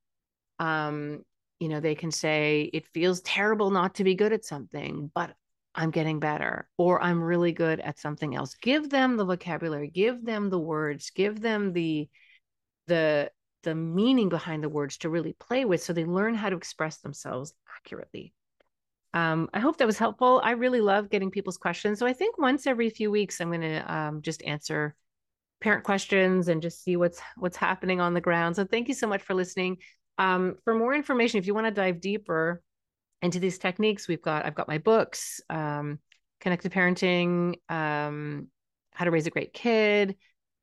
Um, 0.59 1.25
you 1.61 1.69
know, 1.69 1.81
they 1.81 1.95
can 1.95 2.11
say, 2.11 2.71
it 2.73 2.87
feels 2.93 3.21
terrible 3.23 3.71
not 3.71 3.95
to 3.97 4.05
be 4.05 4.15
good 4.15 4.33
at 4.33 4.45
something, 4.45 5.11
but 5.15 5.35
I'm 5.75 5.91
getting 5.91 6.21
better, 6.21 6.69
or 6.79 7.03
I'm 7.03 7.23
really 7.23 7.53
good 7.53 7.81
at 7.81 7.99
something 7.99 8.35
else. 8.35 8.55
Give 8.55 8.89
them 8.89 9.17
the 9.17 9.25
vocabulary, 9.27 9.89
give 9.89 10.25
them 10.25 10.49
the 10.49 10.59
words, 10.59 11.11
give 11.11 11.41
them 11.41 11.73
the 11.73 12.09
the 12.87 13.31
the 13.63 13.75
meaning 13.75 14.29
behind 14.29 14.63
the 14.63 14.69
words 14.69 14.97
to 14.99 15.11
really 15.11 15.35
play 15.35 15.65
with 15.65 15.83
so 15.83 15.93
they 15.93 16.05
learn 16.05 16.35
how 16.35 16.49
to 16.49 16.57
express 16.57 16.99
themselves 16.99 17.53
accurately. 17.77 18.33
Um, 19.17 19.49
I 19.55 19.61
hope 19.61 19.79
that 19.79 19.87
was 19.87 19.97
helpful. 19.97 20.43
I 20.45 20.51
really 20.51 20.83
love 20.83 21.09
getting 21.09 21.31
people's 21.31 21.57
questions. 21.57 21.99
So 21.99 22.07
I 22.07 22.13
think 22.13 22.37
once 22.37 22.67
every 22.67 22.91
few 22.91 23.11
weeks, 23.11 23.41
I'm 23.41 23.49
going 23.49 23.63
to 23.63 23.95
um, 23.95 24.21
just 24.21 24.43
answer 24.43 24.95
parent 25.63 25.85
questions 25.85 26.49
and 26.49 26.61
just 26.61 26.85
see 26.85 26.97
what's 26.97 27.19
what's 27.39 27.57
happening 27.57 27.99
on 27.99 28.13
the 28.13 28.21
ground. 28.21 28.57
So 28.57 28.67
thank 28.67 28.89
you 28.89 28.95
so 28.95 29.07
much 29.07 29.23
for 29.23 29.33
listening. 29.33 29.79
Um, 30.19 30.57
for 30.65 30.75
more 30.75 30.95
information, 30.95 31.39
if 31.39 31.47
you 31.47 31.55
want 31.55 31.67
to 31.67 31.71
dive 31.71 32.03
deeper 32.03 32.63
into 33.23 33.41
these 33.41 33.57
techniques, 33.57 34.07
we've 34.07 34.21
got 34.21 34.45
I've 34.45 34.55
got 34.55 34.69
my 34.69 34.77
books, 34.77 35.41
um, 35.49 35.99
Connected 36.43 36.73
Parenting, 36.73 37.55
um, 37.71 38.49
How 38.93 39.07
to 39.07 39.11
Raise 39.11 39.27
a 39.27 39.31
Great 39.31 39.55
Kid, 39.55 40.17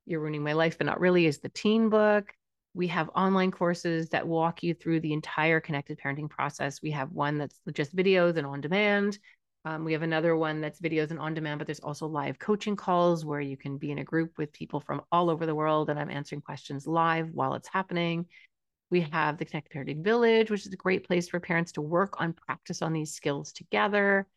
You're 0.06 0.20
Ruining 0.20 0.44
My 0.44 0.54
Life, 0.54 0.78
but 0.78 0.86
Not 0.86 1.00
Really 1.00 1.26
is 1.26 1.39
the 1.39 1.50
teen 1.50 1.89
book. 1.89 2.32
We 2.74 2.88
have 2.88 3.10
online 3.16 3.52
courses 3.52 4.10
that 4.10 4.28
walk 4.28 4.64
you 4.64 4.74
through 4.74 5.02
the 5.02 5.14
entire 5.14 5.60
connected 5.60 6.00
parenting 6.00 6.30
process. 6.30 6.82
We 6.82 6.92
have 6.92 7.12
one 7.12 7.38
that's 7.38 7.60
just 7.74 7.96
videos 7.96 8.38
and 8.38 8.48
on 8.48 8.62
demand. 8.62 9.20
Um, 9.66 9.86
we 9.86 9.94
have 9.94 10.02
another 10.02 10.36
one 10.36 10.60
that's 10.60 10.82
videos 10.82 11.12
and 11.12 11.20
on 11.20 11.34
demand, 11.34 11.60
but 11.60 11.68
there's 11.68 11.80
also 11.80 12.08
live 12.08 12.38
coaching 12.40 12.76
calls 12.76 13.24
where 13.24 13.40
you 13.40 13.56
can 13.56 13.78
be 13.78 13.92
in 13.92 14.00
a 14.00 14.04
group 14.04 14.38
with 14.38 14.52
people 14.52 14.82
from 14.82 15.02
all 15.12 15.30
over 15.30 15.46
the 15.46 15.56
world 15.56 15.90
and 15.90 15.98
I'm 16.00 16.10
answering 16.10 16.42
questions 16.42 16.86
live 16.86 17.30
while 17.32 17.54
it's 17.54 17.70
happening. 17.70 18.26
We 18.90 19.02
have 19.02 19.38
the 19.38 19.46
Connected 19.46 19.74
Parenting 19.74 20.04
Village, 20.04 20.52
which 20.52 20.66
is 20.66 20.74
a 20.74 20.78
great 20.78 21.08
place 21.08 21.30
for 21.30 21.40
parents 21.40 21.72
to 21.74 21.82
work 21.82 22.20
on 22.20 22.34
practice 22.34 22.82
on 22.82 22.92
these 22.92 23.14
skills 23.14 23.54
together. 23.54 24.28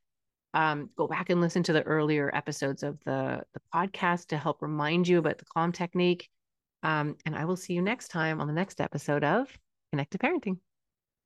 Um, 0.55 0.91
go 0.97 1.07
back 1.07 1.29
and 1.29 1.41
listen 1.41 1.63
to 1.65 1.73
the 1.73 1.83
earlier 1.83 2.35
episodes 2.35 2.83
of 2.83 2.99
the, 3.05 3.43
the 3.53 3.61
podcast 3.75 4.29
to 4.29 4.39
help 4.39 4.63
remind 4.63 5.09
you 5.09 5.19
about 5.19 5.39
the 5.39 5.45
calm 5.45 5.73
technique. 5.73 6.31
Um, 6.87 7.17
and 7.27 7.35
I 7.35 7.45
will 7.47 7.57
see 7.57 7.73
you 7.73 7.83
next 7.83 8.09
time 8.09 8.41
on 8.41 8.47
the 8.47 8.53
next 8.53 8.81
episode 8.81 9.25
of 9.25 9.49
Connected 9.91 10.21
Parenting. 10.21 10.59